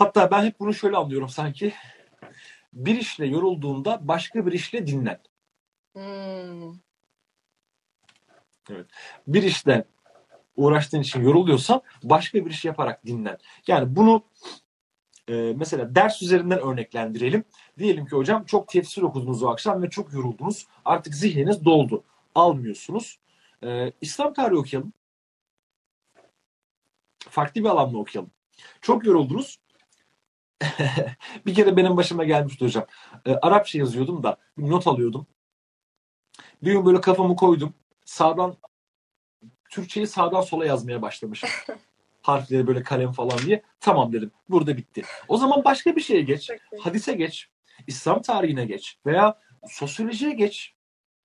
[0.00, 1.74] Hatta ben hep bunu şöyle anlıyorum sanki.
[2.72, 5.20] Bir işle yorulduğunda başka bir işle dinlen.
[5.92, 6.72] Hmm.
[8.70, 8.86] Evet.
[9.26, 9.84] Bir işle
[10.56, 13.38] uğraştığın için yoruluyorsan başka bir iş yaparak dinlen.
[13.66, 14.24] Yani bunu
[15.28, 17.44] e, mesela ders üzerinden örneklendirelim.
[17.78, 20.66] Diyelim ki hocam çok tefsir okudunuz o akşam ve çok yoruldunuz.
[20.84, 22.04] Artık zihniniz doldu.
[22.34, 23.18] Almıyorsunuz.
[23.64, 24.92] E, İslam tarihi okuyalım.
[27.18, 28.30] Farklı bir alanla okuyalım.
[28.80, 29.60] Çok yoruldunuz.
[31.46, 32.86] bir kere benim başıma gelmişti hocam.
[33.26, 35.26] E, Arapça yazıyordum da not alıyordum.
[36.62, 37.74] Bir gün böyle kafamı koydum.
[38.04, 38.56] Sağdan
[39.70, 41.50] Türkçeyi sağdan sola yazmaya başlamışım.
[42.22, 43.62] Harfleri böyle kalem falan diye.
[43.80, 44.30] Tamam dedim.
[44.48, 45.02] Burada bitti.
[45.28, 46.50] O zaman başka bir şeye geç.
[46.80, 47.48] Hadise geç.
[47.86, 48.98] İslam tarihine geç.
[49.06, 49.38] Veya
[49.68, 50.74] sosyolojiye geç.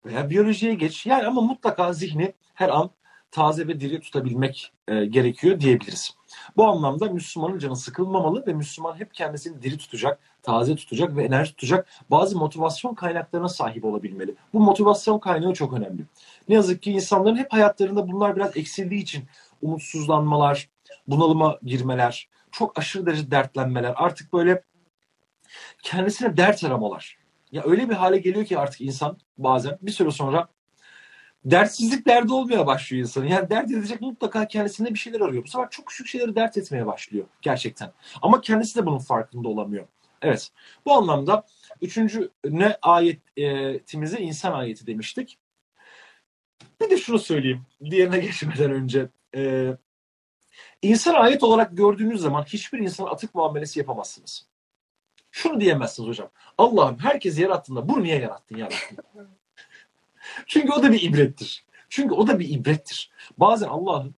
[0.06, 1.06] Veya biyolojiye geç.
[1.06, 2.92] Yani ama mutlaka zihni her an
[3.32, 6.12] taze ve diri tutabilmek e, gerekiyor diyebiliriz.
[6.58, 11.52] Bu anlamda Müslümanın canı sıkılmamalı ve Müslüman hep kendisini diri tutacak, taze tutacak ve enerji
[11.52, 14.36] tutacak bazı motivasyon kaynaklarına sahip olabilmeli.
[14.54, 16.06] Bu motivasyon kaynağı çok önemli.
[16.50, 19.24] Ne yazık ki insanların hep hayatlarında bunlar biraz eksildiği için
[19.62, 20.70] umutsuzlanmalar,
[21.08, 24.64] bunalıma girmeler, çok aşırı derece dertlenmeler, artık böyle
[25.84, 27.18] kendisine dert aramalar.
[27.52, 30.48] Ya öyle bir hale geliyor ki artık insan bazen bir süre sonra
[31.46, 33.28] dertsizlik derdi olmaya başlıyor insanın.
[33.28, 35.44] Yani dert edecek mutlaka kendisinde bir şeyler arıyor.
[35.44, 37.92] Bu sefer çok küçük şeyleri dert etmeye başlıyor gerçekten.
[38.22, 39.88] Ama kendisi de bunun farkında olamıyor.
[40.22, 40.52] Evet.
[40.86, 41.46] Bu anlamda
[41.82, 45.38] üçüncü ne ayetimize insan ayeti demiştik.
[46.82, 47.66] Bir de şunu söyleyeyim.
[47.84, 49.10] Diğerine geçmeden önce.
[49.36, 49.78] Ee,
[50.82, 54.48] insan ayet olarak gördüğünüz zaman hiçbir insana atık muamelesi yapamazsınız.
[55.32, 56.30] Şunu diyemezsiniz hocam.
[56.58, 58.70] Allah'ım herkesi yarattığında bunu niye yarattın ya?
[60.48, 61.66] Çünkü o da bir ibrettir.
[61.90, 63.12] Çünkü o da bir ibrettir.
[63.38, 64.16] Bazen Allah'ın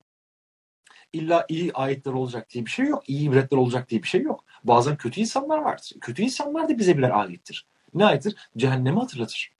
[1.13, 3.09] illa iyi ayetler olacak diye bir şey yok.
[3.09, 4.43] İyi ibretler olacak diye bir şey yok.
[4.63, 5.91] Bazen kötü insanlar vardır.
[6.01, 7.65] Kötü insanlar da bize birer ayettir.
[7.93, 8.35] Ne ayettir?
[8.57, 9.51] Cehennemi hatırlatır.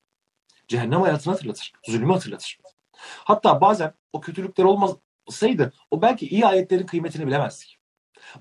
[0.68, 1.74] Cehennem hayatını hatırlatır.
[1.88, 2.60] Zulmü hatırlatır.
[3.02, 7.77] Hatta bazen o kötülükler olmasaydı o belki iyi ayetlerin kıymetini bilemezdik.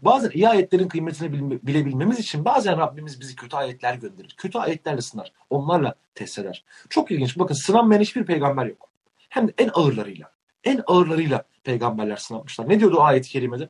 [0.02, 1.32] Bazen iyi ayetlerin kıymetini
[1.66, 4.34] bilebilmemiz için bazen Rabbimiz bizi kötü ayetler gönderir.
[4.36, 5.32] Kötü ayetlerle sınar.
[5.50, 6.64] Onlarla test eder.
[6.90, 7.38] Çok ilginç.
[7.38, 8.90] Bakın sınanmayan hiçbir peygamber yok.
[9.28, 10.32] Hem de en ağırlarıyla.
[10.64, 12.68] En ağırlarıyla peygamberler sınanmışlar.
[12.68, 13.68] Ne diyordu o ayet-i kerimede?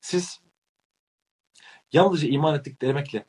[0.00, 0.40] Siz
[1.92, 3.24] yalnızca iman ettik demekle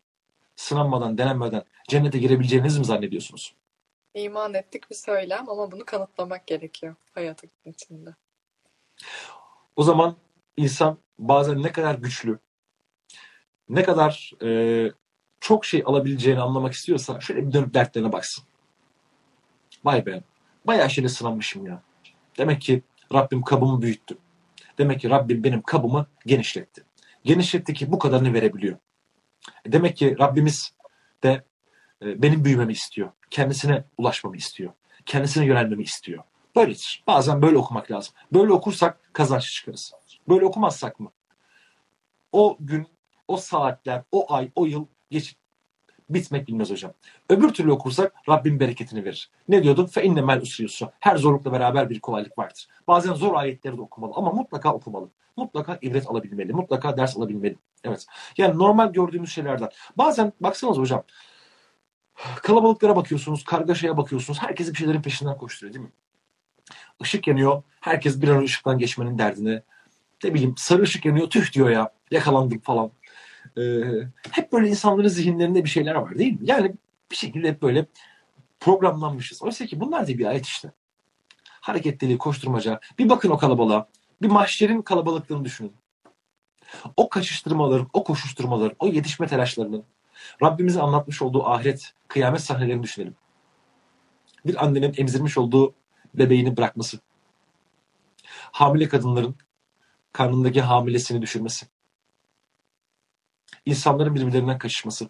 [0.55, 3.55] sınanmadan, denenmeden cennete girebileceğinizi mi zannediyorsunuz?
[4.13, 8.15] İman ettik bir söylem ama bunu kanıtlamak gerekiyor hayatın içinde.
[9.75, 10.15] O zaman
[10.57, 12.39] insan bazen ne kadar güçlü,
[13.69, 14.91] ne kadar e,
[15.39, 18.43] çok şey alabileceğini anlamak istiyorsa şöyle bir dönüp dertlerine baksın.
[19.83, 20.21] Vay be,
[20.65, 21.83] bayağı şeyle sınanmışım ya.
[22.37, 22.81] Demek ki
[23.13, 24.17] Rabbim kabımı büyüttü.
[24.77, 26.83] Demek ki Rabbim benim kabımı genişletti.
[27.23, 28.77] Genişletti ki bu kadarını verebiliyor.
[29.67, 30.73] Demek ki Rabbimiz
[31.23, 31.43] de
[32.01, 33.11] e, benim büyümemi istiyor.
[33.29, 34.71] Kendisine ulaşmamı istiyor.
[35.05, 36.23] Kendisine yönelmemi istiyor.
[36.55, 37.03] Böyledir.
[37.07, 38.13] Bazen böyle okumak lazım.
[38.33, 39.93] Böyle okursak kazançlı çıkarız.
[40.29, 41.11] Böyle okumazsak mı?
[42.31, 42.87] O gün,
[43.27, 45.39] o saatler, o ay, o yıl geçip
[46.09, 46.93] bitmek bilmez hocam.
[47.29, 49.29] Öbür türlü okursak Rabbim bereketini verir.
[49.47, 49.85] Ne diyordum?
[49.85, 50.93] Fe innemel usriyusra.
[50.99, 52.67] Her zorlukla beraber bir kolaylık vardır.
[52.87, 55.09] Bazen zor ayetleri de okumalı ama mutlaka okumalı.
[55.37, 56.53] Mutlaka ibret alabilmeli.
[56.53, 57.55] Mutlaka ders alabilmeli.
[57.83, 58.05] Evet.
[58.37, 59.69] Yani normal gördüğümüz şeylerden.
[59.97, 61.03] Bazen baksanız hocam
[62.43, 64.41] kalabalıklara bakıyorsunuz, kargaşaya bakıyorsunuz.
[64.41, 65.91] Herkes bir şeylerin peşinden koşturuyor değil mi?
[67.01, 67.63] Işık yanıyor.
[67.79, 69.63] Herkes bir an ışıktan geçmenin derdine.
[70.23, 71.29] Ne bileyim sarı ışık yanıyor.
[71.29, 71.93] Tüh diyor ya.
[72.11, 72.91] Yakalandık falan.
[73.57, 73.61] Ee,
[74.31, 76.39] hep böyle insanların zihinlerinde bir şeyler var değil mi?
[76.41, 76.75] Yani
[77.11, 77.85] bir şekilde hep böyle
[78.59, 79.43] programlanmışız.
[79.43, 80.71] Oysa ki bunlar da bir ayet işte.
[81.45, 82.79] Hareketliliği, koşturmaca.
[82.99, 83.87] Bir bakın o kalabalığa.
[84.21, 85.73] Bir mahşerin kalabalıklığını düşünün.
[86.97, 89.83] O kaçıştırmaların, o koşuşturmaların, o yetişme telaşlarının
[90.43, 93.15] Rabbimizin anlatmış olduğu ahiret, kıyamet sahnelerini düşünelim.
[94.45, 95.73] Bir annenin emzirmiş olduğu
[96.13, 96.99] bebeğini bırakması.
[98.51, 99.35] Hamile kadınların
[100.19, 101.67] karnındaki hamilesini düşürmesi.
[103.65, 105.09] İnsanların birbirlerinden kaçışması.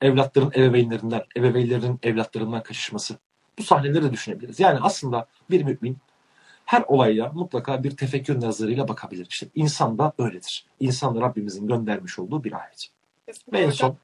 [0.00, 3.18] Evlatların ebeveynlerinden, ebeveynlerin evlatlarından kaçışması.
[3.58, 4.60] Bu sahneleri de düşünebiliriz.
[4.60, 5.98] Yani aslında bir mümin
[6.64, 9.26] her olaya mutlaka bir tefekkür nazarıyla bakabilir.
[9.30, 10.66] İşte insan da öyledir.
[10.80, 12.88] İnsan da Rabbimizin göndermiş olduğu bir ayet.
[13.26, 13.96] Kesinlikle Ve en son,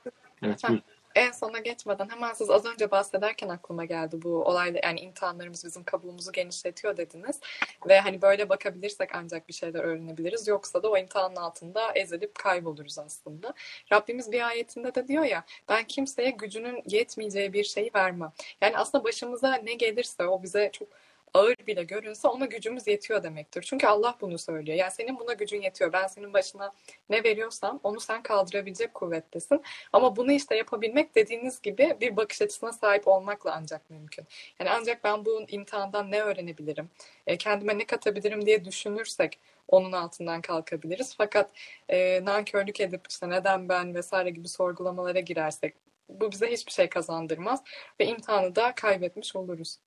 [0.42, 0.84] evet buyurun
[1.20, 5.84] en sona geçmeden hemen siz az önce bahsederken aklıma geldi bu olayda yani imtihanlarımız bizim
[5.84, 7.40] kabuğumuzu genişletiyor dediniz
[7.88, 12.98] ve hani böyle bakabilirsek ancak bir şeyler öğrenebiliriz yoksa da o imtihanın altında ezilip kayboluruz
[12.98, 13.54] aslında.
[13.92, 18.32] Rabbimiz bir ayetinde de diyor ya ben kimseye gücünün yetmeyeceği bir şeyi vermem.
[18.60, 20.88] Yani aslında başımıza ne gelirse o bize çok
[21.34, 23.62] ağır bile görünse ona gücümüz yetiyor demektir.
[23.62, 24.78] Çünkü Allah bunu söylüyor.
[24.78, 25.92] Yani senin buna gücün yetiyor.
[25.92, 26.72] Ben senin başına
[27.10, 29.62] ne veriyorsam onu sen kaldırabilecek kuvvettesin.
[29.92, 34.24] Ama bunu işte yapabilmek dediğiniz gibi bir bakış açısına sahip olmakla ancak mümkün.
[34.60, 36.90] Yani ancak ben bu imtihandan ne öğrenebilirim,
[37.26, 41.14] e, kendime ne katabilirim diye düşünürsek onun altından kalkabiliriz.
[41.16, 41.50] Fakat
[41.88, 45.74] e, nankörlük edip işte neden ben vesaire gibi sorgulamalara girersek
[46.08, 47.62] bu bize hiçbir şey kazandırmaz
[48.00, 49.78] ve imtihanı da kaybetmiş oluruz.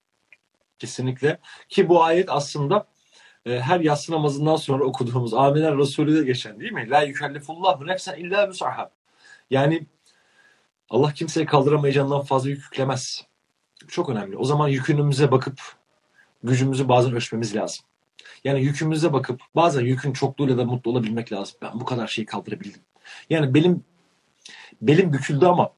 [0.83, 1.39] Kesinlikle.
[1.69, 2.87] Ki bu ayet aslında
[3.45, 6.89] e, her yatsı namazından sonra okuduğumuz Aminer Resulü'de geçen değil mi?
[6.89, 8.89] La yükellifullahu nefsen illa müsahab.
[9.49, 9.87] Yani
[10.89, 13.23] Allah kimseye kaldıramayacağından fazla yük yüklemez.
[13.87, 14.37] Çok önemli.
[14.37, 15.61] O zaman yükünümüze bakıp
[16.43, 17.85] gücümüzü bazen ölçmemiz lazım.
[18.43, 21.57] Yani yükümüze bakıp bazen yükün çokluğuyla da mutlu olabilmek lazım.
[21.61, 22.81] Ben bu kadar şeyi kaldırabildim.
[23.29, 23.83] Yani benim
[24.81, 25.73] belim büküldü ama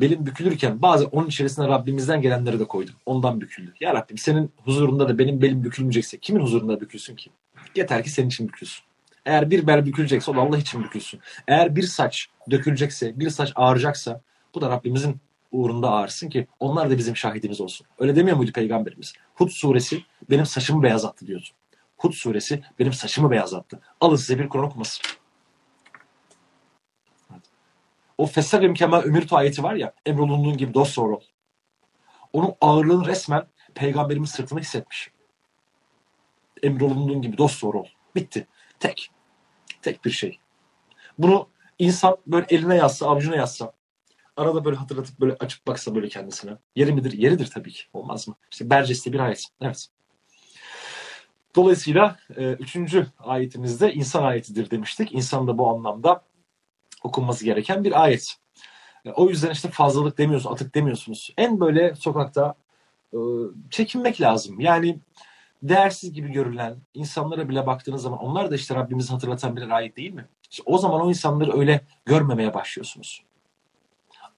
[0.00, 2.94] belim bükülürken bazı onun içerisine Rabbimizden gelenleri de koydum.
[3.06, 3.74] Ondan büküldü.
[3.80, 7.30] Ya Rabbim senin huzurunda da benim belim bükülmeyecekse kimin huzurunda bükülsün ki?
[7.74, 8.84] Yeter ki senin için bükülsün.
[9.26, 11.20] Eğer bir bel bükülecekse o da Allah için bükülsün.
[11.48, 14.20] Eğer bir saç dökülecekse, bir saç ağrıyacaksa
[14.54, 15.16] bu da Rabbimizin
[15.52, 17.86] uğrunda ağırsın ki onlar da bizim şahidimiz olsun.
[17.98, 19.12] Öyle demiyor muydu Peygamberimiz?
[19.34, 21.46] Hud suresi benim saçımı beyazlattı diyordu.
[21.96, 23.80] Hud suresi benim saçımı beyazlattı.
[24.00, 25.02] Alın size bir Kur'an okuması.
[28.18, 31.20] O fesserim kema ümirtu ayeti var ya emrolunduğun gibi dost doğru.
[32.32, 35.10] Onun ağırlığını resmen peygamberimin sırtını hissetmiş.
[36.62, 37.86] Emrolunduğun gibi dost doğru ol.
[38.14, 38.46] Bitti.
[38.80, 39.10] Tek.
[39.82, 40.38] Tek bir şey.
[41.18, 41.48] Bunu
[41.78, 43.72] insan böyle eline yazsa, avucuna yazsa,
[44.36, 46.56] arada böyle hatırlatıp böyle açıp baksa böyle kendisine.
[46.76, 47.12] Yeri midir?
[47.12, 47.82] Yeridir tabii ki.
[47.92, 48.34] Olmaz mı?
[48.52, 49.44] İşte Berces'te bir ayet.
[49.60, 49.88] Evet.
[51.56, 55.14] Dolayısıyla e, üçüncü ayetimizde insan ayetidir demiştik.
[55.14, 56.22] İnsan da bu anlamda
[57.04, 58.36] okunması gereken bir ayet.
[59.04, 61.34] E, o yüzden işte fazlalık demiyorsunuz, atık demiyorsunuz.
[61.36, 62.54] En böyle sokakta
[63.12, 63.18] e,
[63.70, 64.60] çekinmek lazım.
[64.60, 64.98] Yani
[65.62, 70.14] değersiz gibi görülen insanlara bile baktığınız zaman onlar da işte Rabbimizi hatırlatan bir ayet değil
[70.14, 70.28] mi?
[70.50, 73.22] İşte o zaman o insanları öyle görmemeye başlıyorsunuz.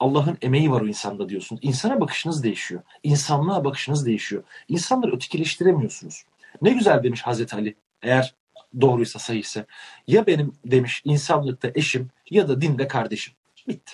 [0.01, 1.61] Allah'ın emeği var o insanda diyorsunuz.
[1.65, 2.83] İnsana bakışınız değişiyor.
[3.03, 4.43] İnsanlığa bakışınız değişiyor.
[4.69, 6.25] İnsanları ötekileştiremiyorsunuz.
[6.63, 8.35] Ne güzel demiş Hazreti Ali eğer
[8.81, 9.67] doğruysa sahihse.
[10.07, 13.35] Ya benim demiş insanlıkta eşim ya da dinde kardeşim.
[13.69, 13.93] Bitti.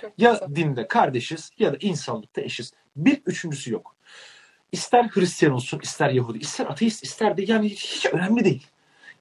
[0.00, 0.56] Çok Ya güzel.
[0.56, 2.72] dinde kardeşiz ya da insanlıkta eşiz.
[2.96, 3.96] Bir üçüncüsü yok.
[4.72, 8.66] İster Hristiyan olsun, ister Yahudi, ister ateist, ister de yani hiç önemli değil.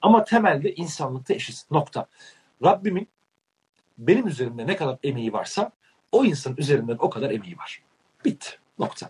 [0.02, 1.66] Ama temelde insanlıkta eşiz.
[1.72, 2.08] Nokta.
[2.64, 3.08] Rabbimin
[3.98, 5.72] benim üzerimde ne kadar emeği varsa
[6.12, 7.84] o insanın üzerinden o kadar emeği var.
[8.26, 8.50] Bitti.
[8.80, 9.10] Nokta.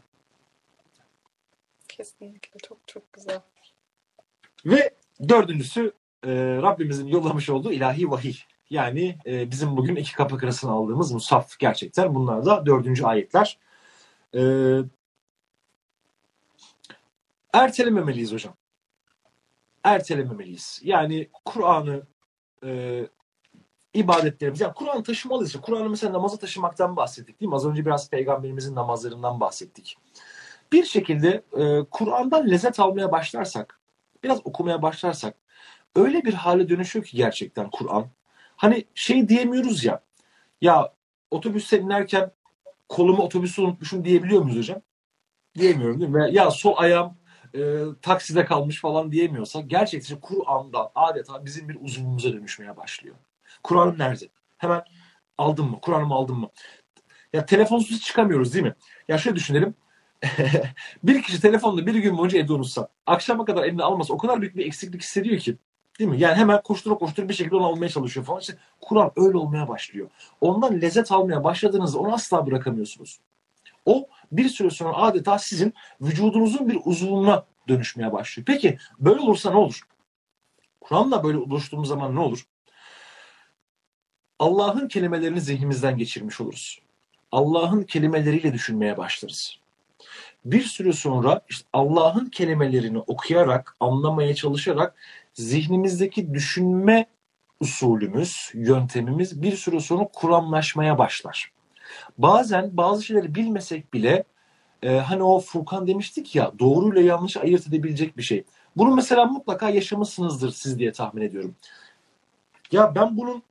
[1.87, 3.41] Kesinlikle çok çok güzel.
[4.65, 4.93] Ve
[5.29, 5.91] dördüncüsü
[6.23, 6.29] e,
[6.61, 8.35] Rabbimizin yollamış olduğu ilahi vahiy.
[8.69, 12.15] Yani e, bizim bugün iki kapak arasına aldığımız musaf gerçekten.
[12.15, 13.59] Bunlar da dördüncü ayetler.
[14.35, 14.41] E,
[17.53, 18.53] ertelememeliyiz hocam.
[19.83, 20.81] Ertelememeliyiz.
[20.83, 22.03] Yani Kur'an'ı
[22.63, 23.01] e,
[23.93, 24.61] ibadetlerimiz.
[24.61, 25.55] Yani Kur'an taşımalıyız.
[25.61, 27.55] Kur'an'ı mesela namazı taşımaktan bahsettik değil mi?
[27.55, 29.97] Az önce biraz peygamberimizin namazlarından bahsettik.
[30.71, 33.78] Bir şekilde e, Kur'an'dan lezzet almaya başlarsak,
[34.23, 35.35] biraz okumaya başlarsak
[35.95, 38.07] öyle bir hale dönüşüyor ki gerçekten Kur'an.
[38.55, 40.03] Hani şey diyemiyoruz ya,
[40.61, 40.93] ya
[41.31, 42.31] otobüste inerken
[42.89, 44.81] kolumu otobüste unutmuşum diyebiliyor muyuz hocam?
[45.55, 46.29] Diyemiyorum değil mi?
[46.31, 47.17] Ya sol ayağım
[47.55, 53.15] e, takside kalmış falan diyemiyorsak gerçekten Kur'an'dan adeta bizim bir uzvumuza dönüşmeye başlıyor.
[53.63, 54.25] Kur'an nerede?
[54.57, 54.83] Hemen
[55.37, 55.79] aldın mı?
[55.81, 56.49] Kur'an'ımı aldın mı?
[57.33, 58.75] Ya telefonsuz çıkamıyoruz değil mi?
[59.07, 59.75] Ya şöyle düşünelim.
[61.03, 64.57] bir kişi telefonla bir gün boyunca evde unutsa, akşama kadar eline almasa o kadar büyük
[64.57, 65.57] bir eksiklik hissediyor ki.
[65.99, 66.19] Değil mi?
[66.19, 68.39] Yani hemen koştura koştura bir şekilde onu almaya çalışıyor falan.
[68.39, 70.09] İşte Kur'an öyle olmaya başlıyor.
[70.41, 73.19] Ondan lezzet almaya başladığınızda onu asla bırakamıyorsunuz.
[73.85, 78.45] O bir süre sonra adeta sizin vücudunuzun bir uzvuna dönüşmeye başlıyor.
[78.45, 79.81] Peki böyle olursa ne olur?
[80.81, 82.45] Kur'an'la böyle oluştuğumuz zaman ne olur?
[84.39, 86.79] Allah'ın kelimelerini zihnimizden geçirmiş oluruz.
[87.31, 89.58] Allah'ın kelimeleriyle düşünmeye başlarız.
[90.45, 94.95] Bir süre sonra işte Allah'ın kelimelerini okuyarak, anlamaya çalışarak
[95.33, 97.05] zihnimizdeki düşünme
[97.59, 101.51] usulümüz, yöntemimiz bir süre sonra kuramlaşmaya başlar.
[102.17, 104.23] Bazen bazı şeyleri bilmesek bile
[104.83, 108.43] e, hani o Furkan demiştik ya doğruyla yanlışı ayırt edebilecek bir şey.
[108.75, 111.55] Bunu mesela mutlaka yaşamışsınızdır siz diye tahmin ediyorum.
[112.71, 113.43] Ya ben bunun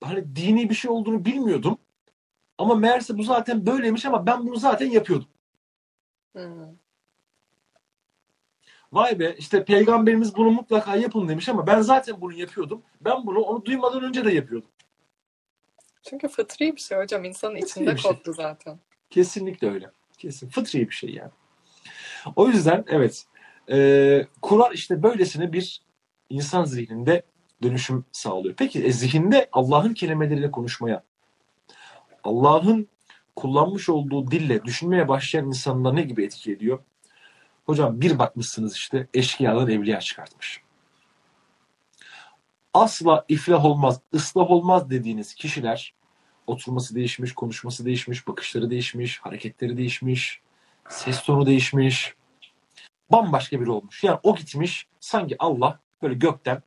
[0.00, 1.78] hani dini bir şey olduğunu bilmiyordum.
[2.62, 5.28] Ama meğerse bu zaten böyleymiş ama ben bunu zaten yapıyordum.
[6.32, 6.76] Hmm.
[8.92, 12.82] Vay be işte peygamberimiz bunu mutlaka yapın demiş ama ben zaten bunu yapıyordum.
[13.00, 14.68] Ben bunu onu duymadan önce de yapıyordum.
[16.02, 17.24] Çünkü fıtri bir şey hocam.
[17.24, 18.12] insanın Fıtri içinde şey.
[18.12, 18.78] kodlu zaten.
[19.10, 19.90] Kesinlikle öyle.
[20.18, 20.48] Kesin.
[20.48, 21.30] Fıtri bir şey yani.
[22.36, 23.26] O yüzden evet
[23.70, 25.82] e, Kur'an işte böylesine bir
[26.30, 27.22] insan zihninde
[27.62, 28.54] dönüşüm sağlıyor.
[28.58, 31.04] Peki e, zihinde Allah'ın kelimeleriyle konuşmaya,
[32.24, 32.88] Allah'ın
[33.36, 36.78] kullanmış olduğu dille düşünmeye başlayan insanlar ne gibi etki ediyor?
[37.66, 40.60] Hocam bir bakmışsınız işte eşkıyalar evliya çıkartmış.
[42.74, 45.94] Asla iflah olmaz, ıslah olmaz dediğiniz kişiler
[46.46, 50.40] oturması değişmiş, konuşması değişmiş, bakışları değişmiş, hareketleri değişmiş,
[50.88, 52.14] ses tonu değişmiş.
[53.10, 54.04] Bambaşka biri olmuş.
[54.04, 56.62] Yani o gitmiş sanki Allah böyle gökten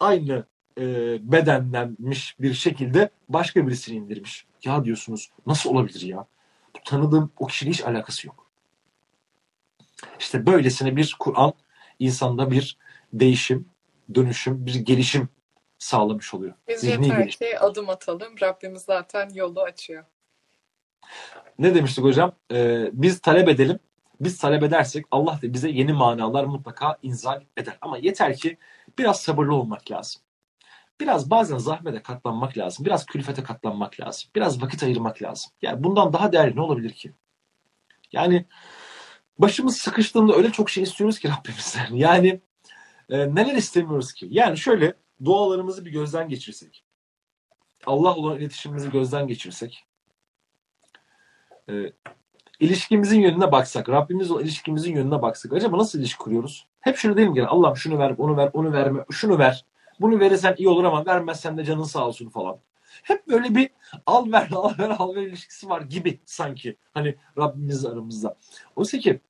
[0.00, 0.46] aynı
[0.78, 4.46] e, bedenlenmiş bir şekilde başka birisini indirmiş.
[4.64, 6.26] Ya diyorsunuz nasıl olabilir ya?
[6.76, 8.46] Bu tanıdığım o kişiyle hiç alakası yok.
[10.18, 11.52] İşte böylesine bir Kur'an
[11.98, 12.76] insanda bir
[13.12, 13.68] değişim,
[14.14, 15.28] dönüşüm, bir gelişim
[15.78, 16.54] sağlamış oluyor.
[16.68, 17.38] Biz Zihni yeter gelişim.
[17.38, 18.34] ki adım atalım.
[18.40, 20.04] Rabbimiz zaten yolu açıyor.
[21.58, 22.32] Ne demiştik hocam?
[22.52, 23.78] Ee, biz talep edelim.
[24.20, 27.78] Biz talep edersek Allah da bize yeni manalar mutlaka inzal eder.
[27.80, 28.58] Ama yeter ki
[28.98, 30.22] biraz sabırlı olmak lazım.
[31.00, 32.86] Biraz bazen zahmete katlanmak lazım.
[32.86, 34.30] Biraz külfete katlanmak lazım.
[34.34, 35.50] Biraz vakit ayırmak lazım.
[35.62, 37.12] Yani bundan daha değerli ne olabilir ki?
[38.12, 38.46] Yani
[39.38, 41.88] başımız sıkıştığında öyle çok şey istiyoruz ki Rabbimizden.
[41.94, 42.40] Yani
[43.10, 44.28] e, neler istemiyoruz ki?
[44.30, 44.94] Yani şöyle
[45.24, 46.84] dualarımızı bir gözden geçirsek.
[47.86, 49.84] Allah olan iletişimimizi gözden geçirsek.
[51.70, 51.92] E,
[52.60, 55.52] ilişkimizin yönüne baksak, Rabbimiz olan ilişkimizin yönüne baksak.
[55.52, 56.66] Acaba nasıl ilişki kuruyoruz?
[56.80, 57.38] Hep şunu değil mi?
[57.38, 59.64] Yani Allah'ım şunu ver, onu ver, onu verme, şunu ver.
[60.00, 62.58] Bunu verirsen iyi olur ama vermezsen de canın sağ olsun falan.
[63.02, 63.70] Hep böyle bir
[64.06, 66.76] al ver al ver al ver ilişkisi var gibi sanki.
[66.94, 68.36] Hani Rabbimiz aramızda.
[68.76, 69.20] Oysa ki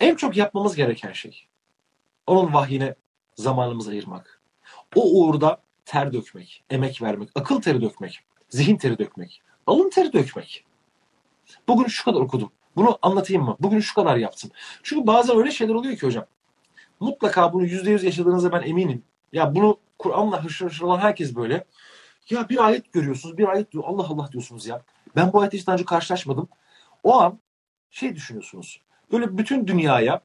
[0.00, 1.46] en çok yapmamız gereken şey
[2.26, 2.94] onun vahyine
[3.34, 4.40] zamanımızı ayırmak.
[4.94, 10.64] O uğurda ter dökmek, emek vermek, akıl teri dökmek, zihin teri dökmek, alın teri dökmek.
[11.68, 12.52] Bugün şu kadar okudum.
[12.76, 13.56] Bunu anlatayım mı?
[13.60, 14.50] Bugün şu kadar yaptım.
[14.82, 16.26] Çünkü bazen öyle şeyler oluyor ki hocam.
[17.00, 19.04] Mutlaka bunu yüzde yüz yaşadığınıza ben eminim.
[19.32, 21.64] Ya bunu Kur'an'la hışır hışır olan herkes böyle.
[22.30, 23.84] Ya bir ayet görüyorsunuz, bir ayet diyor.
[23.86, 24.82] Allah Allah diyorsunuz ya.
[25.16, 26.48] Ben bu ayetle hiç daha önce karşılaşmadım.
[27.02, 27.38] O an
[27.90, 28.82] şey düşünüyorsunuz.
[29.12, 30.20] Böyle bütün dünyaya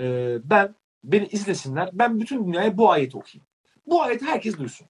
[0.00, 0.74] e, ben
[1.04, 1.90] beni izlesinler.
[1.92, 3.46] Ben bütün dünyaya bu ayeti okuyayım.
[3.86, 4.86] Bu ayeti herkes duysun.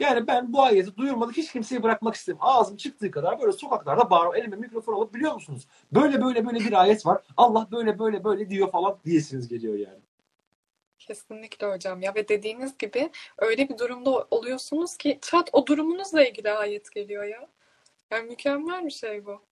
[0.00, 2.48] Yani ben bu ayeti duyurmadık hiç kimseyi bırakmak istemiyorum.
[2.50, 4.40] Ağzım çıktığı kadar böyle sokaklarda bağırıyorum.
[4.40, 5.66] Elime mikrofon alıp biliyor musunuz?
[5.92, 7.22] Böyle böyle böyle bir ayet var.
[7.36, 10.00] Allah böyle böyle böyle diyor falan diyesiniz geliyor yani.
[11.06, 16.50] Kesinlikle hocam ya ve dediğiniz gibi öyle bir durumda oluyorsunuz ki çat o durumunuzla ilgili
[16.50, 17.48] ayet geliyor ya.
[18.10, 19.42] Yani mükemmel bir şey bu.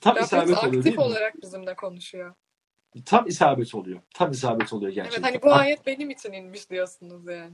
[0.00, 1.00] Tam Rabbimiz isabet oluyor değil aktif mi?
[1.00, 2.34] olarak bizimle konuşuyor.
[3.04, 4.00] Tam isabet oluyor.
[4.14, 5.22] Tam isabet oluyor Evet gerçekten.
[5.22, 7.52] hani bu ayet benim için inmiş diyorsunuz yani.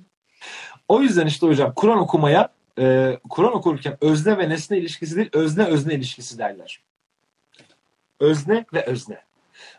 [0.89, 5.65] O yüzden işte hocam Kur'an okumaya e, Kur'an okurken özne ve nesne ilişkisi değil özne
[5.65, 6.83] özne ilişkisi derler.
[8.21, 9.23] Özne ve özne.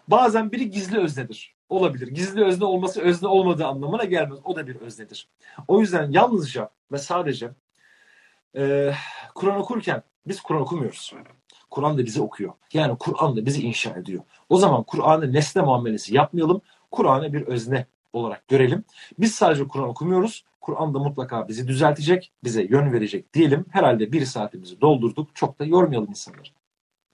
[0.07, 1.55] Bazen biri gizli öznedir.
[1.71, 2.07] Olabilir.
[2.07, 4.39] Gizli özne olması özne olmadığı anlamına gelmez.
[4.43, 5.27] O da bir öznedir.
[5.67, 7.51] O yüzden yalnızca ve sadece
[8.55, 8.93] e,
[9.35, 11.13] Kur'an okurken biz Kur'an okumuyoruz.
[11.69, 12.53] Kur'an da bizi okuyor.
[12.73, 14.23] Yani Kur'an da bizi inşa ediyor.
[14.49, 16.61] O zaman Kur'an'ı nesne muamelesi yapmayalım.
[16.91, 18.83] Kur'an'ı bir özne olarak görelim.
[19.19, 20.45] Biz sadece Kur'an okumuyoruz.
[20.61, 23.65] Kur'an da mutlaka bizi düzeltecek, bize yön verecek diyelim.
[23.71, 25.35] Herhalde bir saatimizi doldurduk.
[25.35, 26.49] Çok da yormayalım insanları.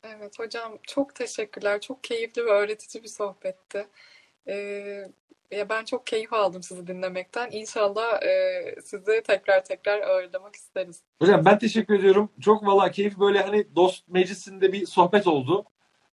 [0.03, 1.81] Evet hocam çok teşekkürler.
[1.81, 3.87] Çok keyifli ve öğretici bir sohbetti.
[4.47, 5.07] Ee,
[5.51, 7.49] ya ben çok keyif aldım sizi dinlemekten.
[7.51, 11.01] İnşallah e, sizi tekrar tekrar ağırlamak isteriz.
[11.19, 12.29] Hocam ben teşekkür ediyorum.
[12.41, 15.65] Çok valla keyif böyle hani dost meclisinde bir sohbet oldu.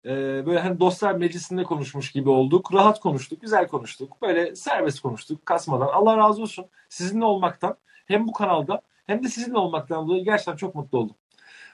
[0.06, 2.74] Ee, böyle hani dostlar meclisinde konuşmuş gibi olduk.
[2.74, 4.22] Rahat konuştuk, güzel konuştuk.
[4.22, 5.88] Böyle serbest konuştuk, kasmadan.
[5.88, 7.78] Allah razı olsun sizinle olmaktan.
[8.06, 11.16] Hem bu kanalda hem de sizinle olmaktan dolayı gerçekten çok mutlu oldum.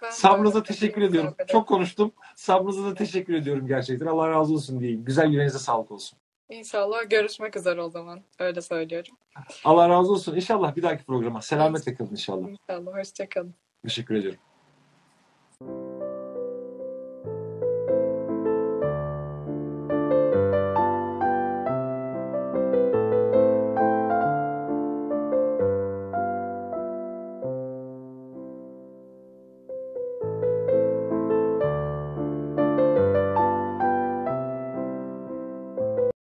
[0.02, 1.36] Ben Sabrınıza teşekkür ediyorum.
[1.48, 2.12] Çok konuştum.
[2.36, 4.06] Sabrınıza da teşekkür ediyorum gerçekten.
[4.06, 5.06] Allah razı olsun diyeyim.
[5.06, 6.20] Güzel yüreğinize sağlık olsun.
[6.50, 8.22] İnşallah görüşmek üzere o zaman.
[8.40, 9.18] Öyle söylüyorum.
[9.66, 10.36] Allah razı olsun.
[10.36, 11.42] İnşallah bir dahaki programa.
[11.42, 12.48] Selametle kalın inşallah.
[12.50, 12.98] İnşallah.
[12.98, 13.56] Hoşçakalın.
[13.84, 14.40] Teşekkür ediyorum.